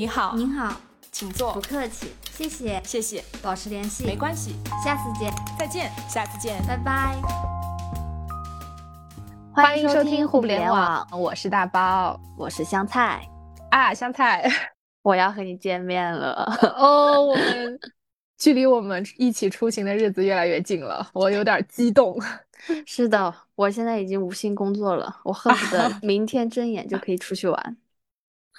[0.00, 0.80] 你好，您好，
[1.12, 1.52] 请坐。
[1.52, 6.58] 不，客气，谢谢，谢谢，保持联系，没关系，下次见，再见，下次见。
[6.66, 7.20] 拜拜。
[9.52, 12.18] 欢迎收听互不联网，我是大包。
[12.38, 13.28] 我是香菜，
[13.68, 14.50] 啊，香菜。
[15.04, 16.50] 我要和你见面了。
[16.78, 17.78] 哦，我们
[18.40, 22.18] 距离我们一起出行的日子越来越近了，我有点激动。
[22.88, 27.76] 是的，我现在已经无心工作了，我恨不得明天睁眼就可以出去玩。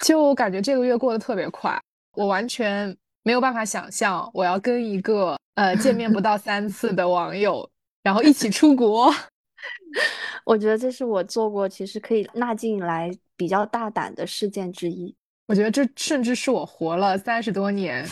[0.02, 1.80] 就感觉这个月过得特别快，
[2.16, 7.66] 我完全没有办法想象我要跟一个呃见面不到三次的网友，
[8.02, 9.10] 然后一起出国。
[10.44, 15.14] 我觉得这是我做过其实可以纳进来比较大胆的事件之一。
[15.46, 18.04] 我觉得这甚至是我活了三十多年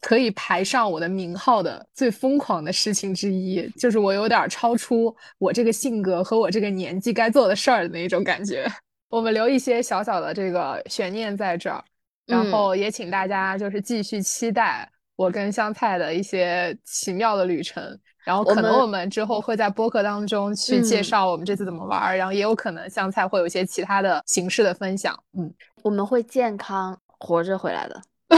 [0.00, 8.70] 可以排上我的名号的最疯狂的事情之一，就是我有点超出我这个性格和我这个年纪该做的事儿的那种感觉。
[9.08, 11.82] 我们留一些小小的这个悬念在这儿，
[12.26, 17.98] 然后也请大家就是继续期待我跟香菜的一些奇妙的旅程。
[18.24, 25.16] 然后可能我们之后会在播客当中去介嗯绍我们这次怎么玩儿，然后也有可能香菜会有一些其他的形式的分享。
[25.38, 25.48] 嗯，
[25.84, 28.02] 我们会健康活着回来的。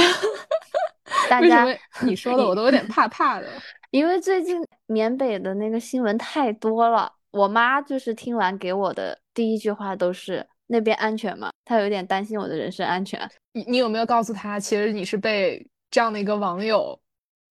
[1.30, 1.66] 大家
[2.04, 3.48] 你说的我都有点怕怕的？
[3.90, 11.50] 因为最近缅北的那个新闻太多了，我妈就是听完给我的第一句话都是那边安全吗？
[11.64, 13.20] 他有点担心我的人身安全。
[13.52, 16.98] 你你有没有告诉他，其实你是被这样的一个网友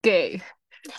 [0.01, 0.39] 给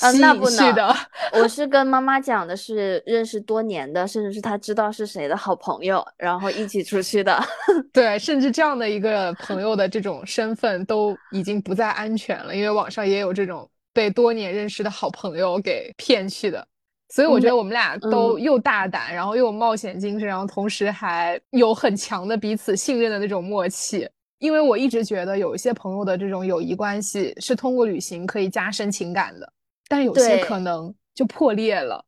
[0.01, 0.95] 呃吸引那不能去的？
[1.33, 7.41] 我是跟妈妈讲的是认识多年的，甚至是他知道是谁的好朋友，然后一起出去的。
[7.93, 16.67] 对，甚至这样的一个朋友的这种身份都已经不再安全了，因为网上也有这种被多年认识的好朋友给骗去的。
[17.11, 24.09] 所以我觉得我们俩都嗯又大胆，然后又有冒险精神，然后同时还有很强的彼此信任的那种默契。
[24.39, 29.53] 因为我一直觉得有一些朋友的这种友谊关系是通过旅行可以加深情感的，
[29.89, 32.05] 但有些可能就破裂了。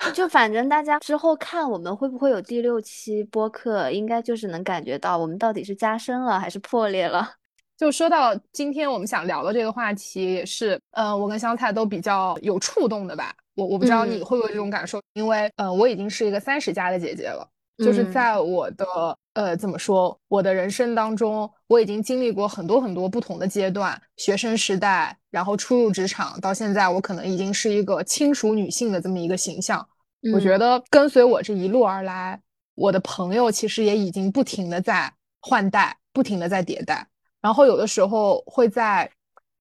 [0.14, 7.28] 就反正大家之后看我们会不会有第六期播客，应该就是能感觉到我们到底是加深了还是破裂了。
[7.78, 13.32] 就说到今天我们想聊的这个话题，也是，呃，我跟香菜都比较有触动的吧。
[13.58, 17.44] 我我不知道你嗯会不会有这种感受，因为，呃，我已经是一个三十加的姐姐了，
[17.78, 18.86] 就是嗯在我的，
[19.34, 29.84] 呃，怎么说，我的人生当中，我已经经历过很多很多不同的阶段，学生时代，然后初入职场，到现在，我可能已经是一个轻熟女性的这么一个形象。
[30.32, 32.40] 我觉嗯得跟随我这一路而来，
[32.76, 37.08] 我的朋友其实也已经不停的在换代，不停的在迭代。
[37.40, 39.10] 然后有的时候会在，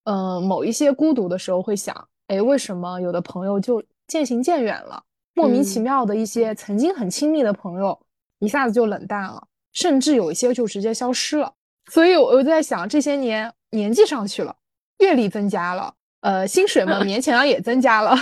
[0.05, 5.03] 嗯、某一些孤独的时候会想，哎，为什么有的朋友就渐行渐远了？
[5.33, 7.99] 莫名其嗯妙的一些曾经很亲密的朋友，
[8.39, 11.53] 一下子就冷淡了，甚至有一些就直接消失了。
[11.91, 14.55] 所以我就在想，这些年年纪上去了，
[14.97, 18.15] 阅历增加了，呃，薪水嘛 勉强也增加了，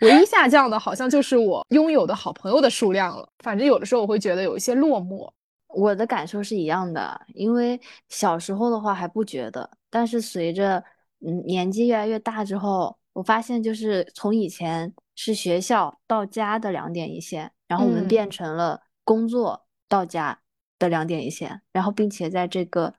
[0.00, 3.28] 唯一下降的好像就是我拥有的好朋友的数量了。
[3.40, 5.28] 反正有的时候我会觉得有一些落寞。
[5.72, 10.82] 我的感受是一样的，因为小时候的话还不觉得，但是随着
[11.24, 20.40] 嗯年纪越来越大之后，我发现就是从以前是学校到家的两点一线，然后我们嗯变成了工作到家
[20.78, 22.94] 的两点一线，然后并且在这个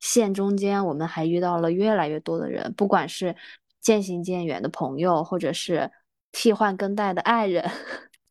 [0.00, 3.34] 线中间，我们还遇到了越来越多的人，不管是
[3.80, 5.90] 渐行渐远的朋友，或者是
[6.32, 7.70] 替换更代的爱人。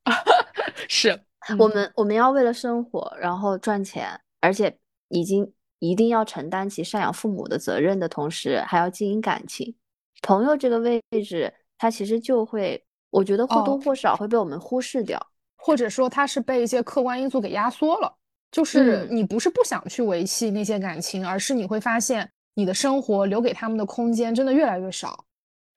[0.90, 1.12] 是，
[1.48, 4.78] 嗯我们我们要为了生活，然后赚钱，而且
[5.08, 9.74] 已经一定要承担起赡养父母的责任的同时，还要经营感情。
[10.22, 15.20] 朋友这个位置，它其实就会，我觉得或多哦或少会被我们忽视掉。
[15.58, 18.12] 或者说它是被一些客观因素给压缩了。
[18.52, 25.24] 就是嗯你不是不想去维系那些感情，而是你会发现你的生活留给他们的空间真的越来越少。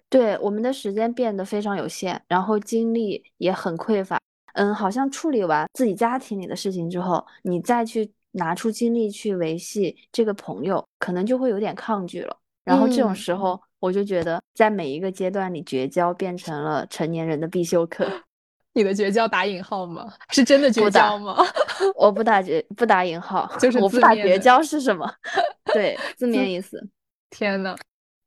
[0.09, 4.19] 对，我们的时间变得非常有限，然后精力也很匮乏。
[4.55, 12.37] 嗯，好像处理完自己家庭里的事情之后，你再去拿出精力去维系这个朋友，可能就会有点抗拒了。
[12.65, 18.11] 然后这种嗯时候，我就觉得在每一个阶段里，绝交变成了成年人的必修课。
[18.73, 20.11] 你的绝交打引号吗？
[20.31, 21.37] 是真的绝交吗？
[21.95, 25.07] 我不打绝，不打引号，就是我不打绝交是什么？
[25.75, 26.83] 对，字面意思。
[27.29, 27.77] 天呐，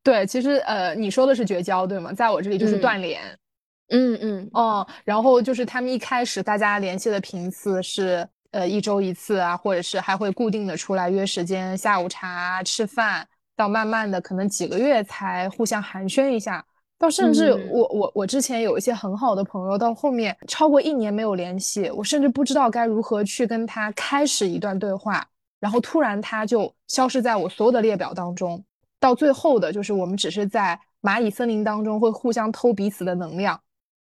[0.03, 2.13] 对，其实呃，你说的是绝交对吗？
[2.13, 3.19] 在我这里就是嗯断联。
[3.89, 13.27] 嗯嗯哦，然后就是他们一开始大家联系的频次是呃一周一次啊，或者是还会固定的出来约时间下午茶啊吃饭，
[13.57, 16.63] 到慢慢的可能几个月才互相寒暄一下，
[16.97, 17.69] 到甚至嗯。
[17.71, 25.27] 我我我之前有一些很好的朋友，到后面超过一年没有联系，我甚至不知道该如何去跟他开始一段对话，
[25.59, 28.63] 然后突然他就消失在我所有的列表当中。
[28.99, 33.59] 到最后的就是我们只是在蚂蚁森林当中会互相偷彼此的能量，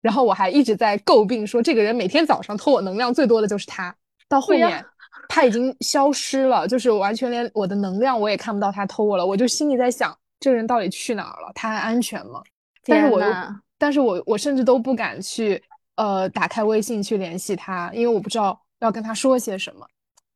[0.01, 3.93] 然后我还一直在诟病说这个人每天早上偷我能量最多的就是他，
[4.29, 4.85] 到后面
[5.29, 11.51] 他已经消失了，就是完全连我的能量我也看不到他偷我了，我就心里在想这个人到底去哪儿了？
[11.53, 12.41] 他还安全吗？
[12.83, 13.33] 但是我又，
[13.77, 15.61] 但是我我甚至都不敢去
[15.95, 19.85] 呃打开微信去联系他，因为我不知道要跟他说些什么，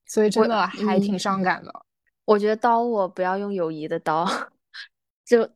[0.07, 1.71] 所以真的还挺伤感的。
[2.25, 4.27] 我觉得刀我不要用友谊的刀，
[5.25, 5.49] 就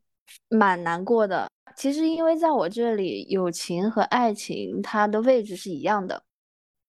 [0.50, 1.48] 蛮难过的。
[1.76, 6.24] 其实因为在我这里，友情和爱情它的位置是一样的，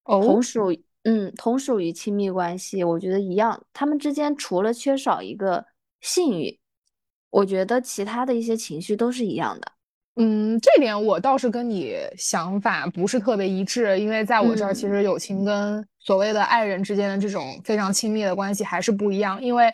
[0.05, 0.73] 同属
[1.09, 3.65] 嗯同属于亲密关系，我觉得一样。
[3.73, 5.65] 他们之间除了缺少一个
[6.01, 6.59] 信誉，
[7.31, 9.73] 我觉得其他的一些情绪都是一样的。
[10.17, 19.41] 嗯，这点我倒是跟你想法不是特别一致，因为在我这儿，其实友情跟所谓的爱人之间的这种非常亲密的关系还是不一样。
[19.41, 19.73] 因为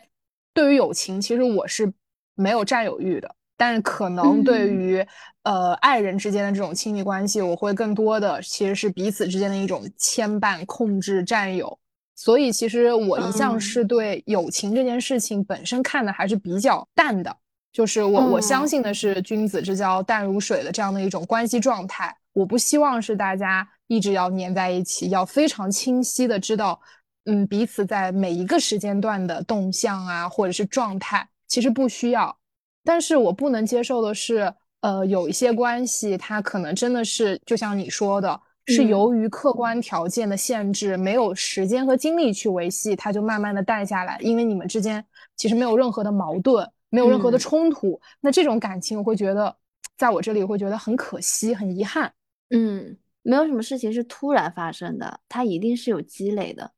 [0.53, 1.91] 对于友情，其实我是
[2.35, 5.07] 没有占有欲的，但是可能对于
[5.45, 11.79] 呃爱人之间的这种亲密关系，我会更多的其实是彼此之间的一种牵绊、控制、占有。
[12.17, 17.37] 所以其实我一向是对友情这件事情本身看的还是比较淡的。
[17.73, 22.13] 就是我我相信的是君子之交淡如水的这样的一种关系状态。
[22.33, 26.81] 我不希望是大家一直要黏在一起，要非常清晰的知道，
[27.27, 32.37] 嗯，彼此在每一个时间段的动向啊，或者是状态，其实不需要。
[32.85, 45.05] 但是我不能接受的是，呃，有一些关系，它可能真的是就像你说的，是由于客观条件的限制，没有时间和精力去维系，它就慢慢的淡下来，因为你们之间
[45.37, 46.69] 其实没有任何的矛盾。
[46.95, 49.57] 没有任何的冲突，那这种感情我会觉得，
[49.97, 52.13] 在我这里会觉得很可惜、很遗憾。
[52.51, 56.71] 嗯，没有什么事情是突然发生的，它一定是有积累的。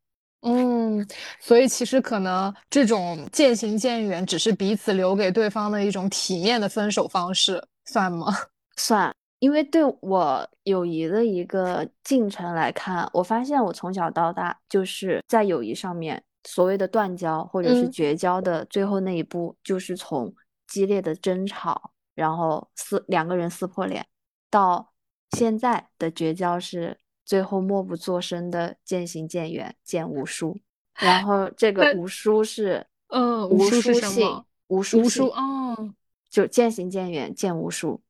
[0.44, 1.06] 嗯，
[1.40, 8.26] 所以其实可能这种渐行渐远，只是彼此留给对方的一种体面的分手方式，算吗？
[8.76, 16.22] 算，因为对我友谊的一个进程来看，我发现我从小到大就是在友谊上面。
[16.46, 20.30] 所谓的断交或者是绝交的最后那一步，就是从
[20.66, 24.04] 激烈的争吵，然后撕两个人撕破脸，
[24.50, 24.92] 到
[25.30, 30.56] 现在的绝交是最后默不作声的渐行渐远，见无 书。
[30.98, 35.94] 然后这个无书是嗯，无书是性，无书无书哦，
[36.30, 38.00] 就渐行渐远，见无书。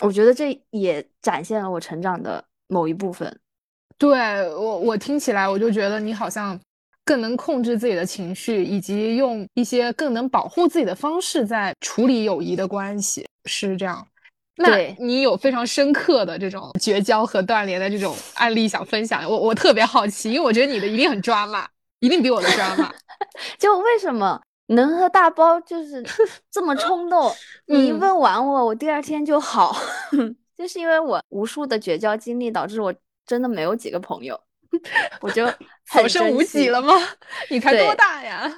[0.00, 3.40] 我觉得这也展现了我成长的某一部分。
[3.98, 4.10] 对
[4.54, 6.58] 我，我听起来我就觉得你好像。
[7.02, 14.06] 更能控制自己的情绪，以及用一些更能保护自己的方式在处理友谊的关系，是这样。
[14.62, 19.24] 那你有非常深刻的这种绝交和断联的这种案例想分享？
[19.28, 21.66] 我我特别好奇，因为我觉得你的一定很抓马，
[22.00, 22.92] 一定比我的抓马。
[23.58, 26.04] 就为什么能和大包就是
[26.50, 27.34] 这么冲动？
[27.66, 29.74] 你一问完我，我第二天就好，
[30.56, 32.94] 就是因为我无数的绝交经历，导致我
[33.26, 34.38] 真的没有几个朋友。
[35.20, 35.44] 我就
[35.84, 36.94] 所剩无几了吗？
[37.48, 38.48] 你才多大呀？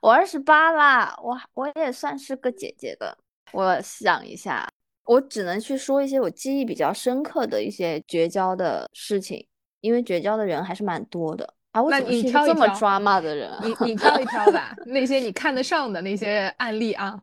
[0.00, 3.18] 我二十八啦，我我也算是个姐姐的。
[3.52, 4.68] 我想一下，
[5.08, 9.46] 我只能去说一些我记忆比较深刻的一些绝交的事情，
[9.80, 11.80] 因为绝交的人还是蛮多的啊。
[11.82, 17.18] 那你挑这么抓马的人，你你挑一挑吧， 那些你看得上的那些案例啊。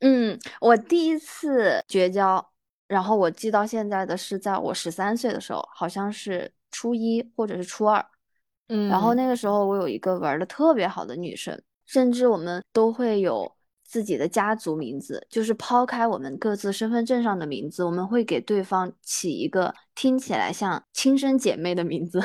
[0.00, 2.44] 嗯，我第一次绝交，
[2.88, 6.52] 然后我记到现在的是在我十三岁的时候，好像是。
[6.72, 8.04] 初一或者是初二，
[8.68, 13.50] 嗯，然后那个时候我有一个玩的特别好的女生，甚至我们都会有
[13.86, 22.20] 自己的家族名字，就是抛开我们各自身份证上的名字，我们会给对方起一个听起来像亲生姐妹的名字，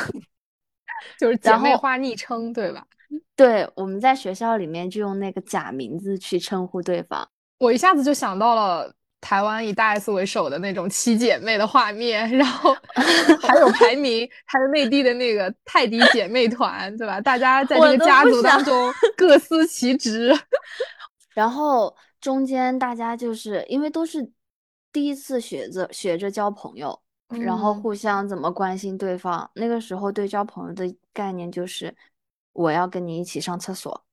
[1.20, 2.86] 就是姐妹花昵称，对吧？
[3.36, 7.28] 对，我们在学校里面就用那个假名字去称呼对方。
[7.58, 8.94] 我一下子就想到了。
[9.24, 12.76] 台湾以大 S 为首的那种七姐妹的画面，然后
[13.40, 17.22] 还有排名，还有内地的那个泰迪姐妹团，对吧？
[17.22, 20.36] 大家在这个家族当中各司其职。
[21.34, 24.32] 然后中间大家就是因为都是
[24.92, 29.50] 第一次学着学着交朋友，然后互相怎么关心对方。
[29.56, 31.96] 那个时候对交朋友的概念就是
[32.54, 34.06] 我要跟你一起上厕所。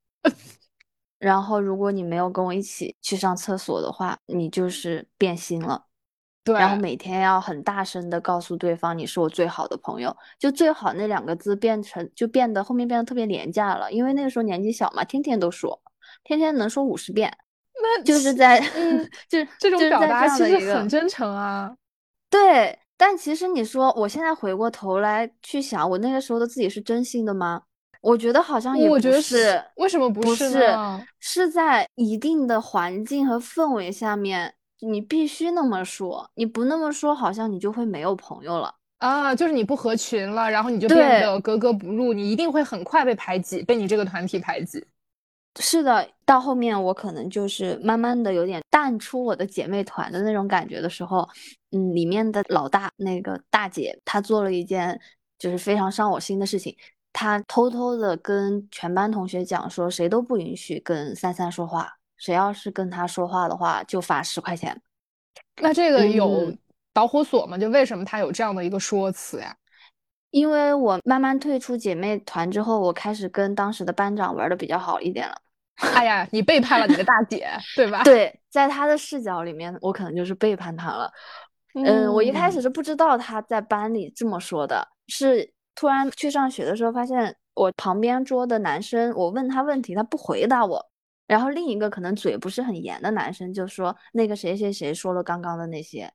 [1.18, 5.86] 然后，如果你没有跟我一起去上厕所的话，你就是变心了。
[6.44, 6.54] 对。
[6.54, 15.82] 然后每天要很大声的告诉对方你是我最好的朋友，就最好那两个字变成就变得后面变得特别廉价了，因为那个时候年纪小嘛，天天都说，
[16.28, 17.36] 天天能说五十遍。
[17.80, 18.60] 那就是在，
[19.28, 21.74] 就这种表达其实很真诚啊。
[22.28, 27.62] 对，但其实你说我现在回过头来去想，我那个时候的自己是真心的吗？
[28.00, 30.68] 我觉得好像也不我觉得是，为什么不不是
[31.18, 38.74] 是在一定的环境和氛围下面，你必须那么说，你不那么说，好像你就会没有朋友了。
[38.98, 44.84] 啊，就是你不合群了，然后你就对变得格格不入，你一定会很快被排挤，被你这个团体排挤。
[45.56, 51.28] 是的，到后面我可能就是慢慢的有点淡出我的姐妹团的那种感觉的时候，
[51.72, 55.00] 嗯，里面的老大那个大姐，她做了一件
[55.38, 56.76] 就是非常伤我心的事情，
[57.12, 64.80] 她偷偷的跟全班同学讲说，谁都不允许跟三三说话，谁要是跟她说话的话，就罚十块钱。
[65.60, 66.58] 那这个有嗯
[66.92, 67.58] 导火索吗？
[67.58, 69.56] 就为什么她有这样的一个说辞呀？
[70.30, 75.34] 因为我慢慢退出姐妹团之后，我开始跟当时的班长玩的比较好一点了。
[75.94, 78.02] 哎呀，你背叛了你的大姐， 对吧？
[78.02, 81.10] 对，在她的视角里面，我可能就是背叛她了。
[81.74, 90.84] 嗯，我一开始是不知道她在班里这么说的，是突然去上学的时候发现我旁边桌的男生，我问他问题，他不回答我。
[91.28, 96.10] 然后另一个可能嘴不是很严的男生就说那个谁谁谁说了刚刚的那些，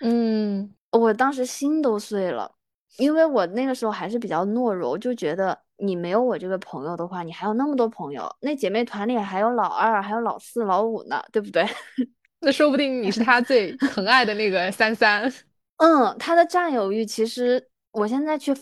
[0.00, 2.54] 嗯，我当时心都碎了，
[2.98, 11.66] 因为我那个时候还是比较懦弱，就觉得你没有我这个朋友的话，你还有那么多朋友，那姐妹团里还有老二，还有老四、老五呢，对不对？
[12.40, 15.32] 那说不定你是他最疼爱的那个三三。
[15.78, 18.54] 嗯，他的占有欲，其实我现在去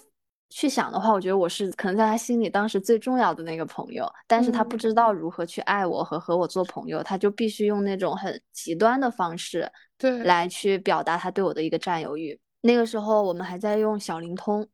[0.48, 12.38] 去想的话，我觉得我是可能在他心里当时最重要的那个朋友，但是他不嗯知道如何去爱我和和我做朋友，他就必须用那种很极端的方式对，来去表达他对我的一个占有欲。
[12.62, 14.66] 那个时候我们还在用小灵通，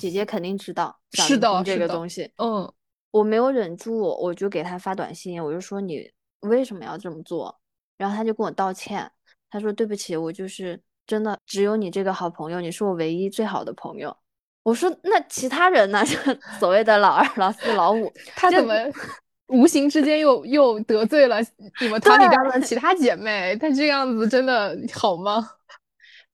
[0.00, 2.32] 姐姐肯定知道小是的灵通这个东西。
[2.38, 2.72] 嗯，
[3.10, 7.58] 我没有忍住，我就给他发短信，我就说你为什么要这么做？
[7.98, 9.10] 然后他就跟我道歉，
[9.50, 14.16] 他说对不起，我就是真的只有你这个好朋友，你是我唯一最好的朋友。
[14.62, 16.02] 我说那其他人呢？
[16.06, 16.16] 就
[16.60, 18.74] 所谓的老二、老四、老五，就他怎么
[19.48, 21.38] 无形之间又又得罪了
[21.80, 23.56] 你们团里边的其他姐妹？
[23.56, 25.50] 他这样子真的好吗？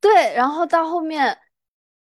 [0.01, 1.37] 对，然后到后面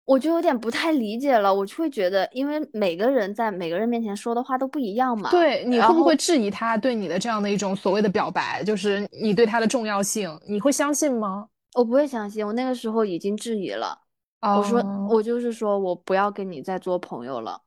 [0.04, 5.30] 我就有点不太理解了，我就会觉得，因为每个人在每个人面前说的话都不一样嘛。
[5.30, 11.48] 对，你会不会质疑他对你的这样的一种所谓的表白，就是你对他的重要性，你会相信吗？
[11.74, 13.98] 我不会相信，我那个时候已经质疑了。
[14.40, 17.60] 我说哦我就是说我不要跟你再做朋友了。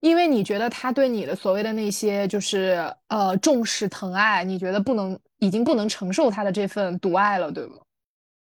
[0.00, 7.76] 因为你觉得他对你的所谓的那些就是呃重视疼爱，你觉得不能已经不能承受他的这份独爱了，对吗？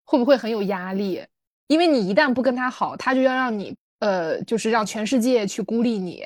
[0.07, 1.23] 会不会很有压力？
[1.67, 6.23] 因为你一旦不跟他好，他就要让你呃，就是让全世界去孤立你。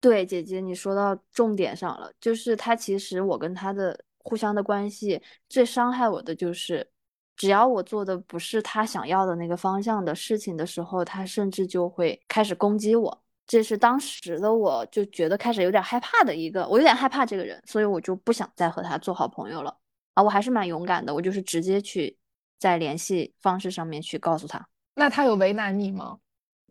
[0.00, 6.88] 对，姐姐，你说到重点上了，就是他其实我跟他的互相的关系最伤害我的就是，
[7.36, 13.22] 只要我做的不是他想要的那个方向的事情的时候，他甚至就会开始攻击我。
[13.46, 19.76] 这是当时的我就觉得开始有点害怕的一个，我有点害怕这个人，所以我就不想再和他做好朋友了。
[20.14, 22.16] 啊，我还是蛮勇敢的，我就是直接去
[22.60, 24.64] 在联系方式上面去告诉他，
[24.94, 26.18] 那他有为难你吗？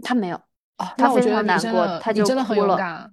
[0.04, 0.38] 他没有，
[0.78, 3.12] 哦，他非常难过他就真的很哭了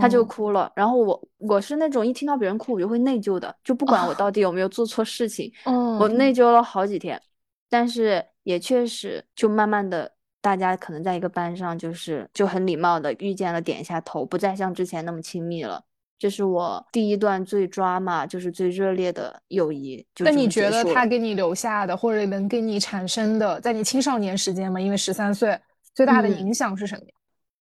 [0.00, 0.70] 他就哭了。
[0.74, 7.22] 然后我我是那种一听到别人哭我就会内疚的，就不管我到底有没有做错事情，嗯，我内疚了好几天。
[7.70, 10.10] 但是也确实，就慢慢的，
[10.40, 15.84] 大家可能在一个班上，就是就很礼貌的遇见了，点一下头，不再像之前那么亲密了。
[16.18, 20.04] 这是我第一段最抓马，就是最热烈的友谊。
[20.14, 25.58] 就那你觉得他给你留下的，或者能给你产生的，在你青少年时间嘛，因为十三岁
[25.94, 27.10] 最大的嗯影响是什么呀？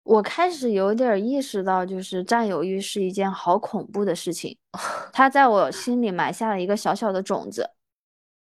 [0.04, 4.56] 我开始有点儿意识到，就是占有欲是一件好恐怖的事情，
[5.12, 7.72] 它在我心里埋下了一个小小的种子，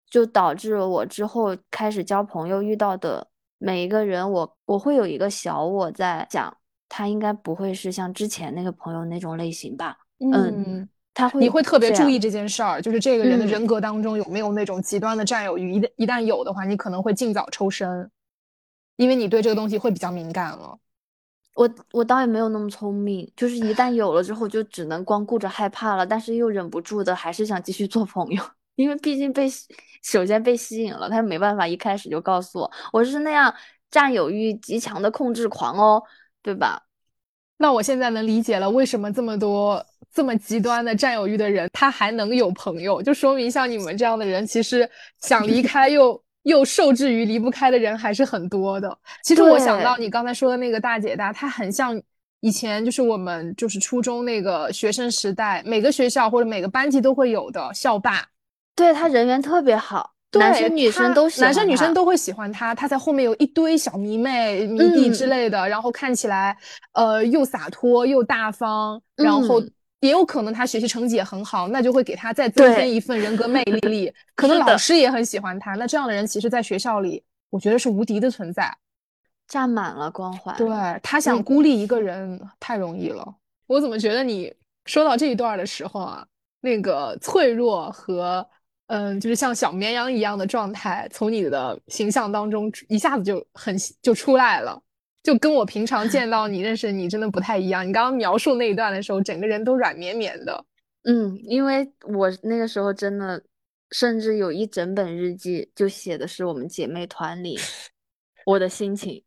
[0.09, 6.57] 就导致我之后开始交朋友遇到的每一个人，我我会有一个小我在想，
[6.89, 9.97] 他应该不会是像之前那个朋友那种类型吧？
[10.33, 18.11] 嗯，他会你会特别注意这件事儿，就是这个人的嗯人格当中有没有那种极端的占有欲，一旦一旦有的话，你可能会尽早抽身，
[18.97, 20.79] 因为你对这个东西会比较敏感了。
[21.55, 28.43] 我我倒也没有那么聪明，就是一旦有了之后，就只能光顾着害怕了，但是又忍不住的还是想继续做朋友，
[28.75, 29.47] 因为毕竟被
[30.03, 33.55] 首先被吸引了，他没办法一开始就告诉我我是那样
[33.89, 36.03] 占有欲极强的控制狂哦，
[36.43, 36.84] 对吧？
[37.65, 44.87] 那我现在能理解了，为什么这么多这么极端的占有欲的人，他还能有朋友，就说明像你们这样的人，其实
[45.23, 48.95] 想离开又又受制于离不开的人还是很多的。
[49.23, 51.99] 其实我想到你刚才说的那个大姐大，她很像
[52.41, 58.23] 以前就是我们就是初中那个学生时代，每个学校或者每个班级都会有的校霸。
[58.77, 66.57] 对他人缘特别好，男生女生都喜欢男生女生他都会喜欢他，他在后面有一堆小迷妹、迷弟之嗯类的，然后看起来
[66.93, 73.81] 呃又洒脱又大方，然后嗯也有可能他学习成绩也很好，那就会给他再增添一份人格魅力。
[73.89, 78.71] 力可能老师也很喜欢他，那这样的人其实在学校里，我觉得是无敌的存在。
[79.47, 80.55] 占满了光环。
[80.57, 80.69] 对，
[81.03, 83.35] 他想嗯孤立一个人太容易了。
[83.67, 84.53] 我怎么觉得你
[84.87, 86.27] 说到这一段的时候啊，
[86.61, 88.47] 那个脆弱和
[88.87, 94.81] 嗯，就是像小绵羊一样的状态，从你的形象当中一下子就很就出来了，
[95.23, 97.87] 就跟我平常见到你、认识你真的不太一样。
[97.87, 100.65] 你刚刚描述那一段的时候，整个人都软绵绵的。
[101.05, 103.43] 嗯，因为我那个时候真的，
[103.91, 107.59] 甚至有一整本日记，就写的是我们姐妹团里
[108.45, 109.25] 我的心情，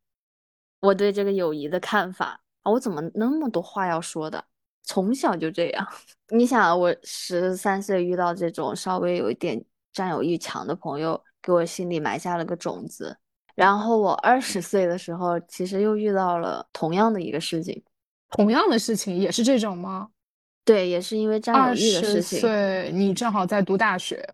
[0.80, 2.42] 我对这个友谊的看法。
[2.62, 4.44] 啊我怎么那么多话要说的？
[4.88, 5.88] 从小就这样。
[6.34, 9.64] 你想，我十三岁遇到这种稍微有一点
[9.94, 13.16] 占有欲强的朋友，给我心里埋下了个种子。
[13.54, 17.84] 然后我二十岁的时候，其实又遇到了同样的一个事情。
[18.30, 20.10] 同样的事情也是这种吗？
[20.64, 22.40] 对，也是因为占有二欲的事情。
[22.40, 24.28] 岁，你正好在读大学，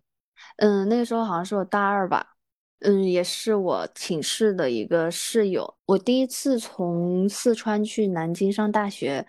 [0.56, 2.34] 嗯，那个时候好像是我大二吧，
[2.80, 5.72] 嗯，也是我寝室的一个室友。
[5.86, 9.24] 我第一次从四川去南京上大学，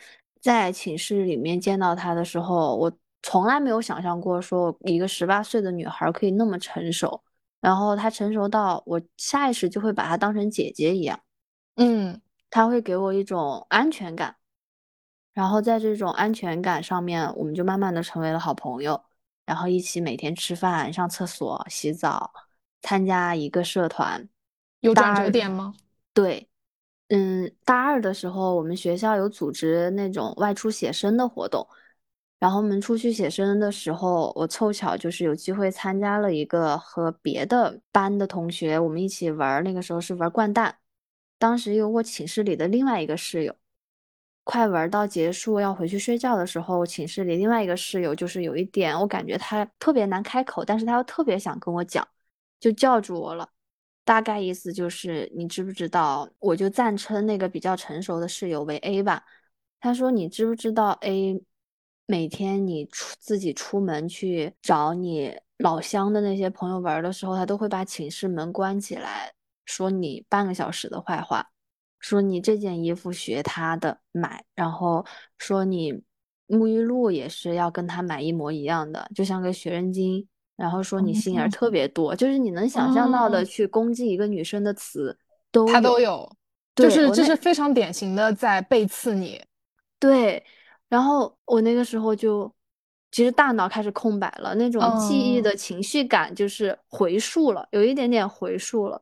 [0.46, 2.92] 在寝室里面见到他的时候，我
[3.24, 7.20] 从来没有想象过说一个十八岁的女孩儿可以那么成熟，
[7.60, 11.20] 然后她成熟到我下意识就会把她当成姐姐一样，
[11.78, 12.22] 嗯，
[12.52, 14.36] 她会给我一种安全感。
[15.34, 19.02] 然后在这种安全感上面，我们就慢慢的成为了好朋友，
[19.48, 22.32] 然后一起每天吃饭、上厕所、洗澡，
[22.84, 24.30] 参加一个社团。
[24.82, 25.74] 有转折点吗？
[26.14, 26.48] 对，
[27.10, 31.68] 嗯，大二的时候，我们学校有组织那种外出写生的活动，
[32.40, 40.80] 然后我们出去写生的时候，我凑巧就是有机会参加了一个和别的班的同学，我们一起玩，那个时候是玩掼蛋，
[41.38, 43.56] 当时有我寝室里的另外一个室友。
[44.44, 52.08] 快玩到结束要回去睡觉的时候，寝室里另外一个室友就是有一点，我感觉他特别难开口，但是他又特别想跟我讲，
[52.60, 53.50] 就叫住我了。
[54.06, 56.30] 大概意思就是，你知不知道？
[56.40, 59.26] 我就暂称那个比较成熟的室友为 A 吧。
[59.82, 61.42] 他说：“你知不知道 A
[62.06, 69.34] 每天你出自己出门去找你老乡的那些朋友玩的时候，他都会把寝室门关起来，
[69.66, 71.50] 说你半个小时的坏话。”
[72.00, 75.04] 说你这件衣服学他的买，然后
[75.40, 76.04] 说你
[76.48, 80.28] 沐浴露也是要跟他买一模一样的，就像个学人精。
[80.56, 85.18] 然后说你心眼儿特别多，就是你能想象到的哦去攻击一个女生的词
[85.52, 86.30] 都他都有。
[86.76, 89.42] 就是这是非常典型的在背刺你。
[89.98, 90.44] 对，
[90.90, 92.54] 然后我那个时候就
[93.12, 99.02] 其实大脑开始空白了，那种记忆嗯的情绪感就是回溯了，有一点点回溯了。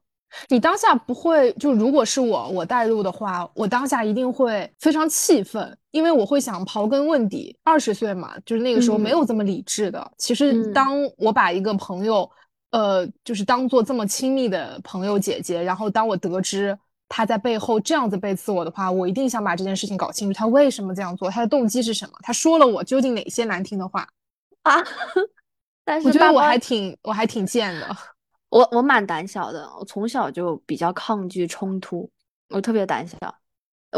[0.50, 7.58] 你当下不会，就如果是我，我带入的话，我当下一定会非常气愤，因为我会想刨根问底。
[7.63, 10.12] 二十岁嘛，就是那个时候没有这么理智的。
[10.17, 12.30] 其实，嗯当我把一个朋友，
[12.72, 24.08] 呃，就是当做这么亲密的朋友姐姐，然后当我得知他在背后这样子背刺我的话，我一定想把这件事情搞清楚，他为什么这样做，他的动机是什么，他说了我究竟哪些难听的话。
[24.63, 24.78] 啊，
[25.86, 27.96] 但是我觉得我还挺，我还挺贱的。
[28.54, 32.08] 我我蛮胆小的，我从小就比较抗拒冲突，
[32.50, 33.18] 我特别胆小。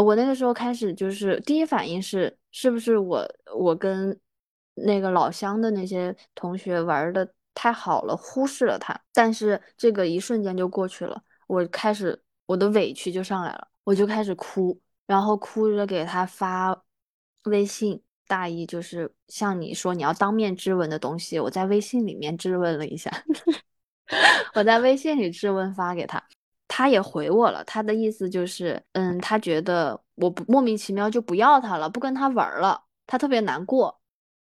[0.01, 4.17] 我那个时候开始就是第一反应是，是不是我我跟
[4.75, 8.97] 那个老乡的那些同学玩的太好了，忽视了他。
[9.11, 16.81] 但是这个一瞬间就过去了，我开始我的委屈就上来了，我就开始哭，然后哭着给他发
[17.43, 23.11] 微信，大意就是像你说你要当面质问的东西，我在微信里面质问了一下。
[24.53, 26.23] 我在微信里质问发给他，
[26.67, 27.63] 他也回我了。
[27.63, 33.99] 他的意思就是，嗯，他觉得我不莫名其妙就不要他了，不跟他玩儿了，他特别难过。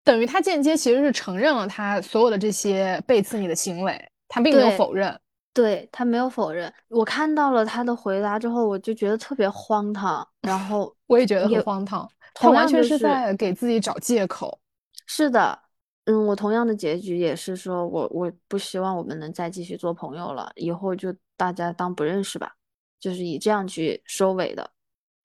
[0.03, 5.19] 等于他间接其实是承认了他所有的这些背刺你的行为，他并没有否认。
[5.53, 6.71] 对，他没有否认。
[6.87, 10.25] 我看到了他的回答之后，我就觉得特别荒唐。
[10.41, 14.57] 然后我也觉得很荒唐，他完全是在给自己找借口。
[15.05, 15.59] 是的，
[16.05, 22.55] 嗯，我同样的结局也是说我我不希望我们能再继续做朋友了，以后就大家当不认识吧，
[22.99, 24.71] 就是以这样去收尾的。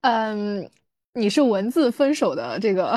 [0.01, 0.69] 嗯，
[1.13, 2.95] 你是文字分手的这个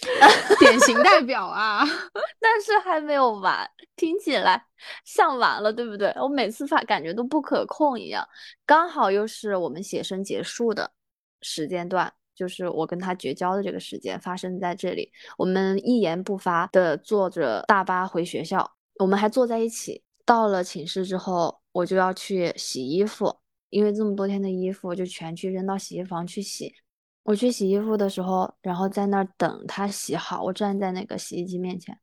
[0.58, 1.84] 典型代表啊！
[2.40, 4.64] 但是还没有完，听起来
[5.04, 6.10] 像完了，对不对？
[6.16, 8.26] 我每次发感觉都不可控一样，
[8.64, 10.90] 刚好又是我们写生结束的
[11.42, 15.12] 时间段，就是我跟他绝交的这个时间发生在这里。
[15.36, 20.02] 我们一言不发的坐着大巴回学校，我们还坐在一起。
[20.24, 23.36] 到了寝室之后，我就要去洗衣服，
[23.68, 26.72] 因为这么多天的衣服就全去扔到洗衣房去洗。
[27.24, 31.98] 我去洗衣服的时候，然后在那儿等他洗好，我站在那个洗衣机面前，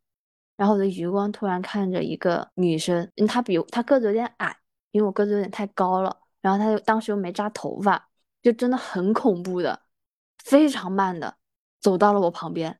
[0.56, 4.56] 然后我的余光突然看着一个女生，嗯，她比她个子有点矮，
[4.91, 8.10] 因为我个子有点太高了，然后她又当时又没扎头发，
[8.43, 9.80] 就真的很恐怖的，
[10.47, 11.36] 非常慢的
[11.81, 12.79] 走到了我旁边，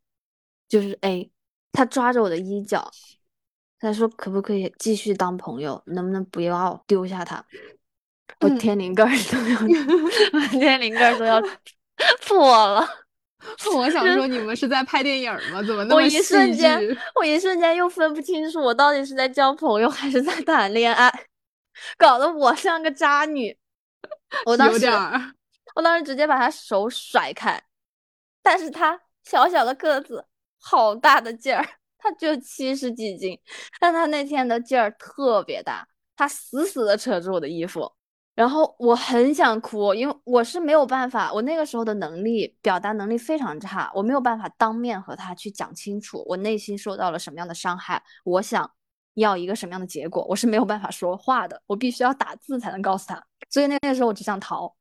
[0.69, 1.30] 就是 A，
[1.73, 2.89] 他抓着我的衣角，
[3.77, 7.45] 他说可不可以继续当朋友，能不能不要丢下他？
[8.39, 9.60] 我嗯天灵盖都要，
[10.34, 11.41] 我天灵盖都要
[12.25, 12.88] 破了。
[13.75, 15.62] 我想说，你们是在拍电影吗？
[15.62, 16.80] 怎么那么我一瞬间？，
[17.15, 21.12] 我一瞬间又分不清楚我到底是在交朋友还是在谈恋爱，
[21.97, 23.58] 搞得我像个渣女。
[24.45, 24.88] 我当时。
[25.78, 27.62] 我当时直接把他手甩开，
[28.42, 30.26] 但是他小小的个子，
[30.60, 31.63] 好大的劲儿，
[32.00, 33.40] 他只有七十几斤，
[33.80, 37.94] 但他那天的劲儿特别大，他死死的扯住我的衣服，
[38.34, 48.68] 然后我很想哭，因为我是没有办法，我那个时候的能力表达能力非常差，我没有办法当面和他去讲清楚我内心受到了什么样的伤害，我想
[49.13, 54.76] 要一个什么样的结果，我是没有办法说话的，我必须要打字才能告诉他，所以那那个时候我只想逃。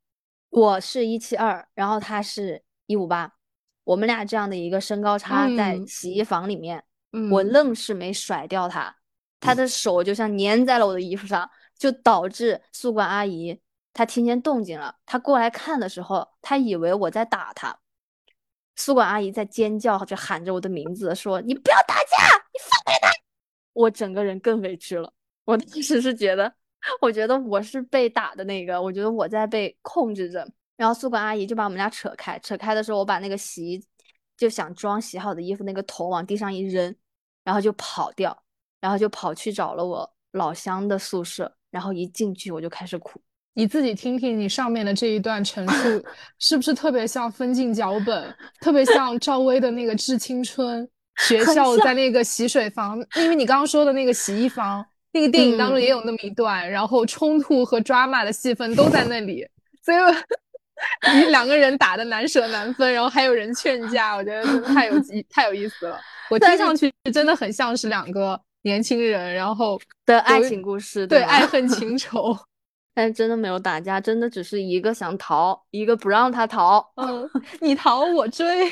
[0.57, 3.31] 我是一七二，然后他是一五八，
[3.85, 8.97] 我们俩这样的一个身高差在嗯洗衣房里面，嗯，我愣是没甩掉他，
[9.39, 11.47] 他的手就像粘在了我的衣服上，
[11.79, 13.61] 就导致宿管阿姨
[13.93, 17.79] 她听见动静了，她过来看的时候，她以为我在打他，
[18.77, 23.13] 宿管阿姨在尖叫就喊着我的名字说：“你不要打架，你放开他！”
[23.75, 25.13] 我整个人更委屈了，
[25.45, 26.55] 我当时是觉得，
[27.01, 30.47] 我觉得我是被打的那个，我觉得我在被控制着。
[30.77, 33.83] 然后宿管阿姨就把我们俩扯开，扯开的时候，我把那个洗衣
[34.37, 36.95] 就想装洗好的衣服那个头往地上一扔，
[37.45, 38.37] 然后就跑掉，
[38.81, 43.21] 然后就跑去找了我老乡的宿舍，然后一进去我就开始哭。
[43.55, 46.05] 你自己听听你上面的这一段陈述，
[46.39, 50.85] 是不是特别像分镜脚本，特别像赵薇的那个《致青春》？
[51.27, 54.85] 学校在那个洗水房，因为你刚刚说的那个洗衣房，
[55.17, 59.47] 那个电影当中嗯也有那么一段，然后冲突和 drama 的戏份都在那里，
[59.83, 59.97] 所以
[61.15, 65.99] 你两个人打的难舍难分，然后还有人劝架，我觉得真的太有意太有意思了。
[66.29, 72.37] 我听上去真的很像是两个年轻人，然后的爱情故事，对吧爱恨 情仇。
[72.95, 76.87] 但是真的没有打架，真的只是一个想逃，一个不让他逃。
[76.97, 78.71] 嗯，你逃我追。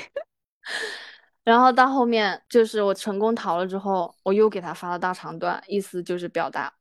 [1.44, 6.72] 然后到后面就是我成功逃了之后，我又给他发了大长段，意思就是表达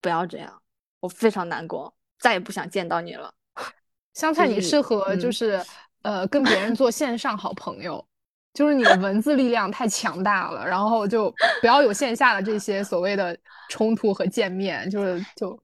[0.00, 0.62] 不要这样，
[1.00, 3.32] 我非常难过，再也不想见到你了。
[4.14, 5.64] 香菜，你适合就嗯是、
[6.02, 8.04] 呃跟别人做线上好朋友，
[8.52, 13.34] 就是你的文字力量太强大了，然后就不要有线下的这些所谓的
[13.70, 15.58] 冲突和见面，就是就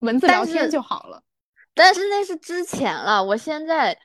[0.00, 1.20] 文字聊天就好了。
[1.74, 3.98] 但是那是之前了，我现在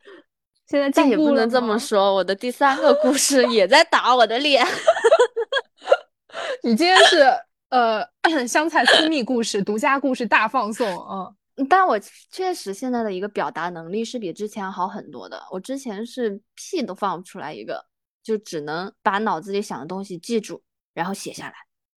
[0.68, 4.66] 现在再也不能这么，说，我的第三个故事 也在打我的脸。
[6.64, 7.22] 你今天是
[7.70, 8.06] 呃
[8.48, 11.34] 香菜私密故事、独家故事大放送啊。
[11.70, 12.00] 但我
[12.32, 15.40] 确实现在的一个表达能力是比之前好很多的。
[15.52, 17.86] 我之前是屁都放不出来一个，
[18.24, 21.54] 就只能把脑子里想的东西记住，然后写下来，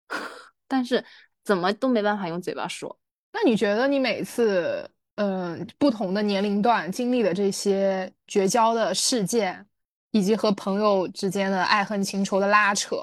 [0.67, 1.05] 但是
[1.43, 2.99] 怎么都没办法用嘴巴说。
[3.31, 9.65] 那你觉得你每次嗯、呃不同的年龄段经历的这些绝交的事件，
[10.11, 12.97] 以及和朋友之间的爱恨情仇的拉扯，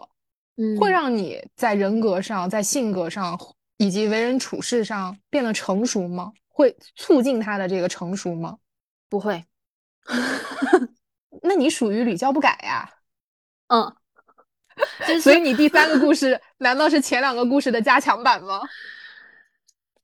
[0.57, 3.39] 嗯会让你在人格上、在性格上
[3.79, 6.33] 以及为人处事上变得成熟吗？
[6.49, 8.59] 会促进他的这个成熟吗？
[9.09, 9.45] 不会，
[11.43, 12.89] 那你属于屡教不改呀。
[13.69, 13.97] 嗯，
[15.09, 18.61] 就所以你第三个故事难道是前两个故事的加强版吗？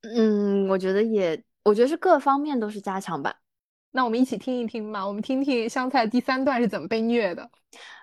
[0.03, 3.35] 嗯，我觉得也，我觉得是各方面都是加强版。
[3.91, 7.51] 那我们一起听一听吧，我们听听香菜第三段是怎么被虐的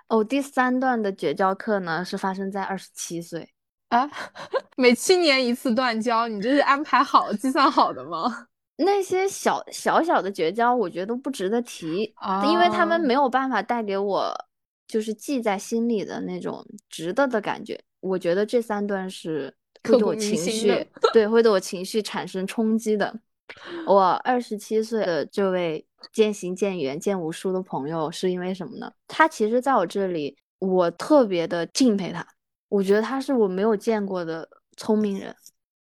[0.08, 3.48] 哦，第三段的绝交课呢是发生在二十七岁。
[3.88, 4.08] 啊？
[4.76, 8.46] 每七年一次断交，你这是安排好、计算好的吗？
[8.78, 14.32] 那些小小小的绝交，我觉得都不值得提，啊因为他们啊没有办法带给我
[14.86, 17.80] 就是记在心里的那种值得的感觉。
[18.00, 20.68] 我觉得这三段是会对我情绪，
[21.12, 23.18] 对，会对我情绪产生冲击的。
[23.86, 28.90] 我二十七岁的这位渐行渐远、见无数的朋友，是因为什么呢？
[29.06, 32.26] 他其实在我这里，我特别的敬佩他，
[32.68, 35.34] 我觉得他是我没有见过的聪明人。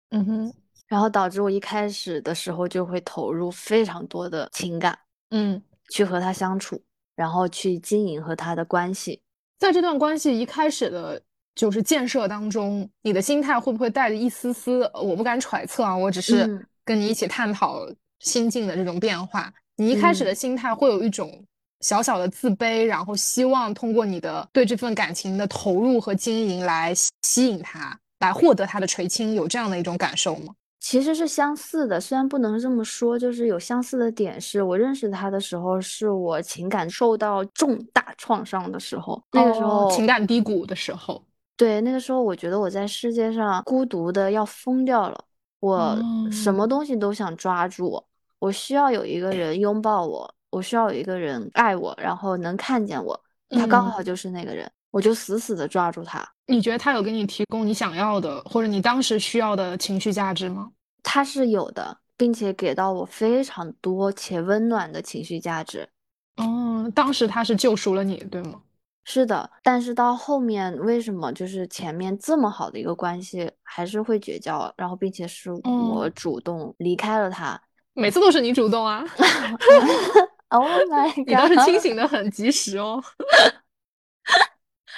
[0.10, 0.54] 嗯哼，
[0.88, 4.98] 然后导致我一开始的时候就会投入非常多的情感
[5.32, 6.80] 嗯，去和他相处，
[7.16, 9.22] 然后去经营和他的关系。
[9.58, 11.20] 在这段关系一开始的
[11.56, 14.82] 就是建设当中，你的心态会不会带着一丝丝？
[14.94, 17.88] 我不敢揣测啊，我只是嗯跟你一起探讨
[18.20, 19.52] 心境的这种变化。
[19.76, 21.44] 你一开始的心态会有一种
[21.82, 30.54] 小小的自卑，然后希望通过你的对这份感情的投入和经营来吸吸引他，来获得他的垂青，有这样的一种感受吗？
[30.80, 34.40] 其实是相似的，虽然不能这么说，就是有相似的点。
[34.40, 41.24] 是我认识他的时候，是我情感受到重大创伤的时候，那个时候、哦情感低谷的时候，
[41.56, 45.26] 对，那个时候我觉得我在世界上孤独的要疯掉了，
[45.64, 45.98] 我
[46.30, 48.04] 什么哦东西都想抓住，
[48.40, 56.22] 我需要有一个人拥抱我，我需要有一个人爱我，然后能看见我，他刚嗯好就是那个人，我就死死的抓住他。
[56.48, 60.70] 你觉得他有给你提供你想要的，或者你当时需要的情绪价值吗？
[61.02, 65.88] 他是有的，并且给到我非常多且温暖的情绪价值。
[66.36, 68.62] 哦，当时他是救赎了你，对吗？
[69.06, 77.62] 是的，但是到后面为什么就是前面这么好的一个关系还是会绝交，然后并且是我嗯主动离开了他。
[77.94, 79.06] 每次都是你主动啊，
[80.50, 83.04] Oh my god， 你倒是清醒的很及时哦。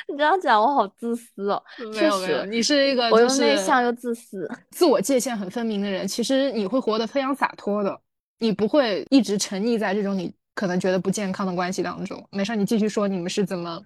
[0.07, 1.61] 你这样讲我好自私哦。
[1.91, 4.47] 没有没有，实你是一个我又是内向又自私。
[4.69, 7.99] 自我界限很分明的人，其实你会活得非常洒脱的，
[8.37, 12.23] 你不会一直沉溺在这种你可能觉得不健康的关系当中。
[12.31, 13.81] 没事，你继续说你们是怎么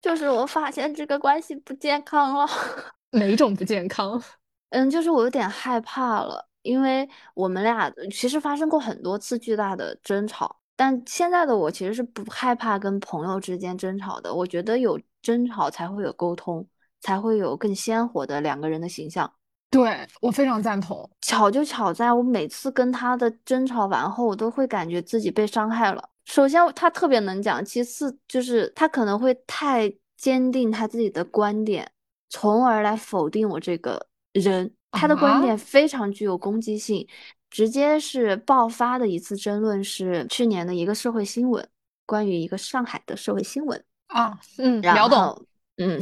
[0.00, 2.46] 就是我发现这个关系不健康了。
[3.12, 4.22] 哪种不健康？
[4.70, 14.32] 嗯，就是我有点害怕了，因为我们俩其实发生过很多次巨大的争吵，但现在的我其实是不害怕跟朋友之间争吵的。
[14.32, 16.64] 我觉得有争吵才会有沟通，
[17.00, 19.32] 才会有更鲜活的两个人的形象。
[19.70, 21.08] 对我非常赞同。
[21.20, 26.09] 巧就巧在我每次跟他的争吵完后，我都会感觉自己被伤害了。
[26.24, 31.90] 首先他特别能讲，其次就是他可能会太坚定他自己的观点，
[32.28, 34.74] 从而来否定我这个人。
[34.92, 37.06] 他的观啊点非常具有攻击性，
[37.48, 41.64] 直接是爆发的一次争论是去年的一个社会新闻，
[42.06, 43.84] 关于一个上海的社会新闻。
[44.08, 45.16] 啊，嗯，然聊懂。
[45.16, 45.44] 后，
[45.76, 46.00] 嗯，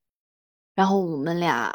[0.74, 1.70] 然后我们俩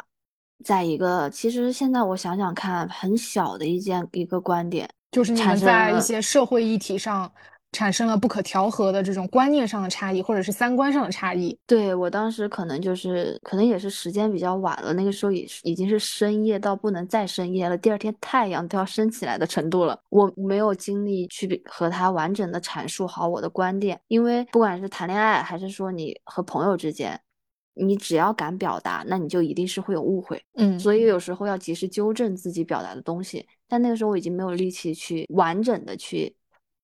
[0.64, 7.32] 在一个，其实现在我想想看，很小的一件一个观点，就是你们在一些社会议题上
[7.72, 11.56] 产生了不可调和的这种观念上的差异，或者是三观上的差异。
[11.66, 19.98] 对，我当时可能就是，可能也是时间比较晚了，那个时候也是已经是深夜到不能再深夜了，第二天太阳都要升起来的程度了。
[20.08, 27.20] 我没有精力去和他完整的阐述好我的观点，因为不管是谈恋爱还是说你和朋友之间，
[27.74, 30.42] 你只要敢表达，那你就一定是会有误会。
[30.56, 33.46] 嗯，所以有时候要及时纠正自己表达的东西。
[33.68, 36.34] 但那个时候我已经没有力气去完整的去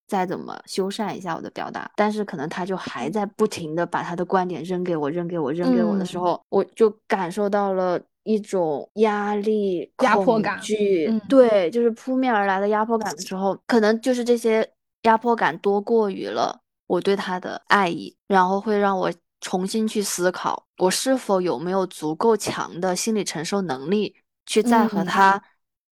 [0.07, 6.21] 再怎么修缮一下我的表达，但是可能他就还在不停的把他的观点扔给我，扔给我，扔给我的时嗯。
[6.21, 11.21] 候，我就感受到了一种压力、压迫感惧，嗯。
[11.29, 14.69] 对，就是扑面而来的压迫感的时候，可能就是这些
[15.03, 24.17] 压迫感多过于了我对他的爱意，然后会让我重新去思考，我是否有没有足够强的心理承受能力，
[24.47, 25.43] 去再和嗯他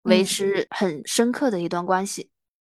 [0.04, 2.31] 维嗯持很深刻的一段关系，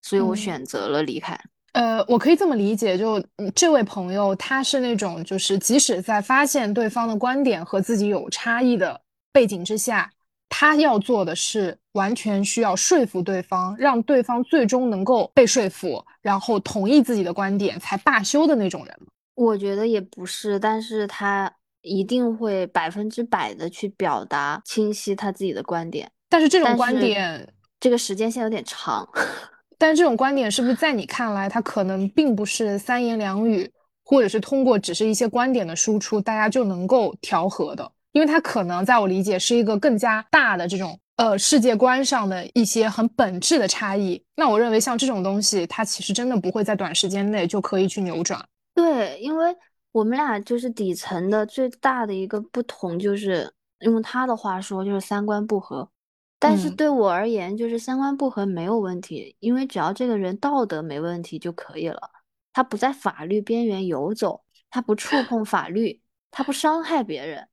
[0.06, 1.36] 所以我嗯选择了离开。
[1.74, 9.02] 呃，我可以这么理解，就嗯这位朋友他是那种，就是即使在发现对方的观点和自己有差异的
[9.34, 10.10] 背景之下，
[10.48, 18.96] 他要做的是完全需要说服对方，让对方最终能够被说服，然后同意自己的观点才罢休的那种人。
[19.34, 29.06] 我觉得也不是，但是他一定会百分之百的去表达清晰他自己的观点，但是这种观点，这个时间线有点长。
[29.78, 33.70] 但这种观点是不是在你看来，它可能并不是三言两语，
[34.04, 37.92] 或者是通过只是一些观点的输出，大家就能够调和的？
[38.12, 44.24] 因为它可能在我理解是一个更加大的这种呃世界观上的一些很本质的差异。
[44.38, 48.42] 那我认为像这种东西，它其实真的不会在短时间内就可以去扭转。
[48.74, 49.54] 对，因为
[49.92, 55.90] 我们俩就是底层的最大的一个不同，就是用他的话说，就是三观不合。
[56.38, 62.00] 但是嗯对我而言，就是三观不合没有问题，因为只要这个人道德没问题就可以了。
[62.54, 67.48] 他不在法律边缘游走，他不触碰法律，他不伤害别人。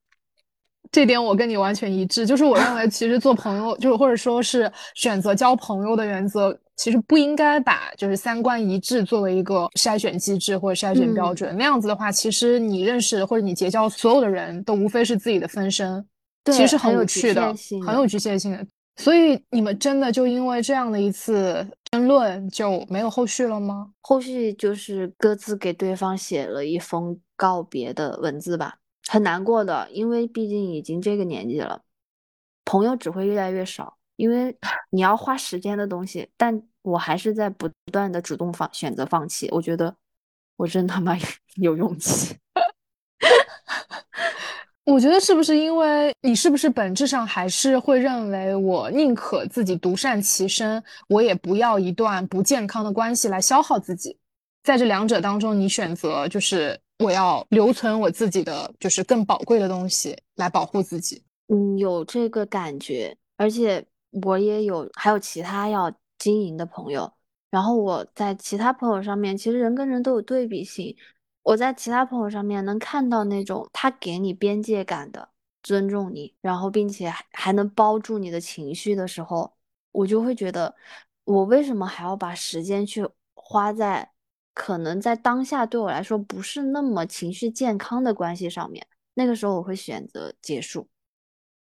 [0.90, 11.56] 这点我跟你完全一致，就是我认为其实做朋友，就是或者说是选择交朋友的原则，其实不应该把就是三观一致作为一个筛选机制或者筛选标嗯准。
[11.56, 16.06] 那样子的话，其实你认识或者你结交所有的人都无非是自己的分身，
[16.46, 18.66] 其实很很有局无趣的限，性的很有局限性的。
[18.96, 23.90] 所以你们真的就因为这样的一次争论就没有后续了吗？
[24.02, 28.76] 后续就是各自给对方写了一封告别的文字吧。
[29.08, 31.82] 很难过的，因为毕竟已经这个年纪了，
[32.64, 34.56] 朋友只会越来越少，因为
[34.90, 39.96] 你要花时间的东西，但我还是在不断的主动放选择放弃，我觉得
[40.56, 41.16] 我真他妈
[41.56, 42.36] 有勇气。
[44.84, 54.18] 我觉得是不是因为你是不是本质上还是会认为我宁可自己独善其身，我也不要一段不健康的关系来消耗自己。
[54.64, 61.22] 在这两者当中，你选择就是我要留存我自己的就是更宝贵的东西来保护自己。
[61.46, 63.84] 嗯，有这个感觉，而且
[64.24, 67.12] 我也有还有其他要经营的朋友，
[67.52, 70.96] 然后我在其他朋友上面，其实人跟人都有对比性。
[71.42, 75.28] 我在其他朋友上面能看到那种他给你边界感的
[75.62, 79.52] 尊重你，然后并且还还能包住你的情绪的时候，
[79.90, 80.74] 我就会觉得，
[81.24, 84.08] 我为什么还要把时间去花在
[84.54, 88.86] 可能在当下对我来说不是那么情绪健康的关系上面？
[89.14, 90.88] 那个时候我会选择结束，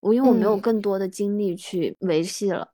[0.01, 2.73] 我因为我没有更多的精力去维系了。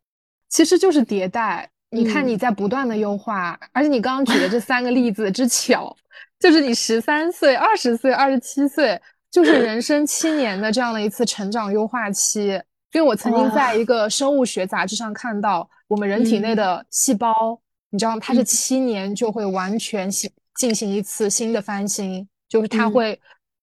[0.49, 5.97] 其实就是迭代，你看你在不断的优化，而且你刚刚举的这三个例子之巧。
[6.43, 9.01] 就是你十三岁、二十岁、二十七岁，
[9.31, 12.61] 就是人生七年的这样的一次成长优化期。
[12.91, 17.57] 因为我曾经在一个生物学杂志上看到，我们人体内的细胞，
[17.91, 18.19] 你知道吗？
[18.21, 23.17] 它是七年就会完全进进行一次新的翻新，就是它会，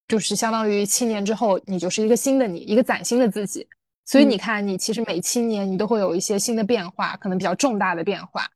[0.07, 3.67] 就是相当于七年之后，你就是一个新的你，一个崭新的自己。
[4.05, 8.47] 所以你看，你其实每七年你都会有一些新的变化，可能比较重大的变化，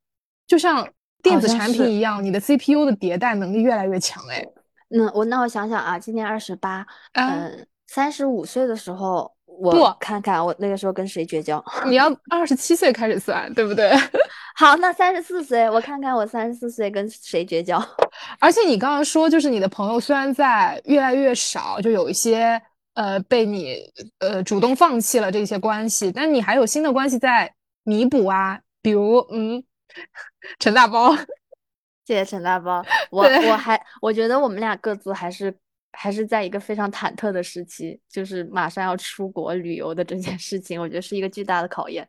[0.48, 0.88] 就像。
[1.24, 4.46] 电子产品一样，你的 CPU 的迭代能力越来越强哎。
[4.90, 11.64] 那我那我想想啊，今年二十八，嗯，三十五岁的时候，我不看看我那个时候跟谁绝交？
[11.88, 13.92] 你要 二十七岁开始算，对不对？
[14.56, 17.84] 好，那三十四岁，我看看我三十四岁跟谁绝交？
[18.40, 22.62] 而且你刚刚说，就是你的朋友虽然在越来越少，就有一些
[22.94, 23.78] 呃被你
[24.20, 27.52] 呃主动放弃了这些关系，但你还有新的关系在
[27.84, 29.64] 弥补啊，比如嗯。
[30.60, 31.16] 陈大包，
[32.06, 32.84] 谢谢陈大包。
[33.10, 35.56] 我我还我觉得我们俩各自还是
[35.92, 42.08] 还是在一个非常忐忑的时期，就是马上要出国旅游的这件事情，我觉得是一个巨大的考验。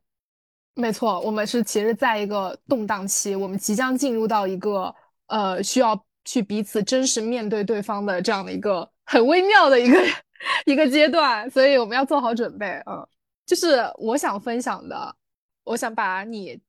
[0.75, 4.93] 没错，我们是其实在一个动荡期，我们即将进入到一个
[5.29, 9.99] 呃需要去彼此真实面对对方的这样的一个很微妙的一个
[10.67, 12.67] 一个阶段，所以我们要做好准备。
[12.87, 13.07] 嗯，
[13.47, 15.17] 就是我想分享的，
[15.63, 16.61] 我想把你。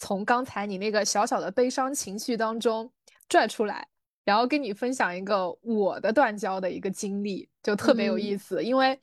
[0.00, 2.90] 从刚才你那个小小的悲伤情绪当中
[3.28, 3.86] 拽出来，
[4.24, 8.64] 然后跟你分享一个我的断交的一个经历，就特别有意思。
[8.64, 8.98] 因为，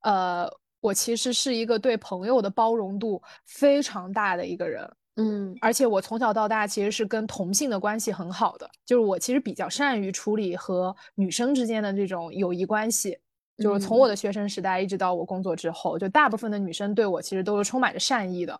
[0.00, 13.18] 呃，我其实是一个对朋友的包容度非常大的一个人，嗯，而且我从小到大其实是跟同性的关系很好的，就是我其实比较善于处理和女生之间的这种友谊关系，
[13.58, 18.58] 就是从我的学生时代一直到我工作之后，就大部分的女生对我其实都是充满着善意的。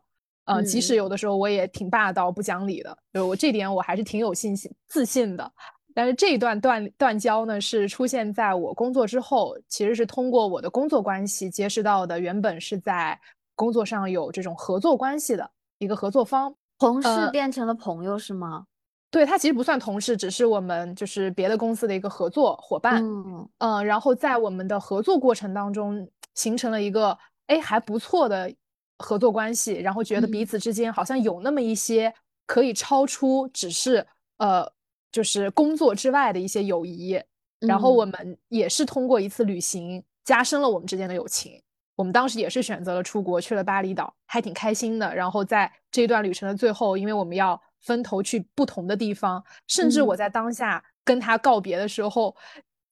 [0.48, 5.52] 嗯，即使有的时候我也挺霸道、不讲理的，就我这点我还是挺有信心、自信的。
[5.94, 13.18] 但是这一段断断交呢，是出现在我工作之后，其实是通过我的工作关系结识到的，原本是在
[13.54, 18.64] 工作上有这种合作关系的一个合作方，同事变成了朋友是吗？
[19.10, 23.04] 对他其实不算同事，只是我们就是别的公司的一个合作伙伴。
[23.04, 28.50] 嗯嗯，然后在我们的合作过程当中，形成了一个哎还不错的。
[28.98, 32.12] 合作关系，然后觉得彼此之间好像有那么一些
[32.46, 34.06] 可以超出只是
[34.38, 34.70] 呃，
[35.12, 37.20] 就是工作之外的一些友谊。
[37.60, 41.60] 然后我们也是通过一次旅行加深了我们之间的友情。
[41.96, 45.12] 我们当时也是选择了出国，去了巴厘岛，还挺开心的。
[45.12, 52.36] 然后在这一段旅程的最后，因为我们要分头去不同的地方，甚至我在当下跟他告别的时候。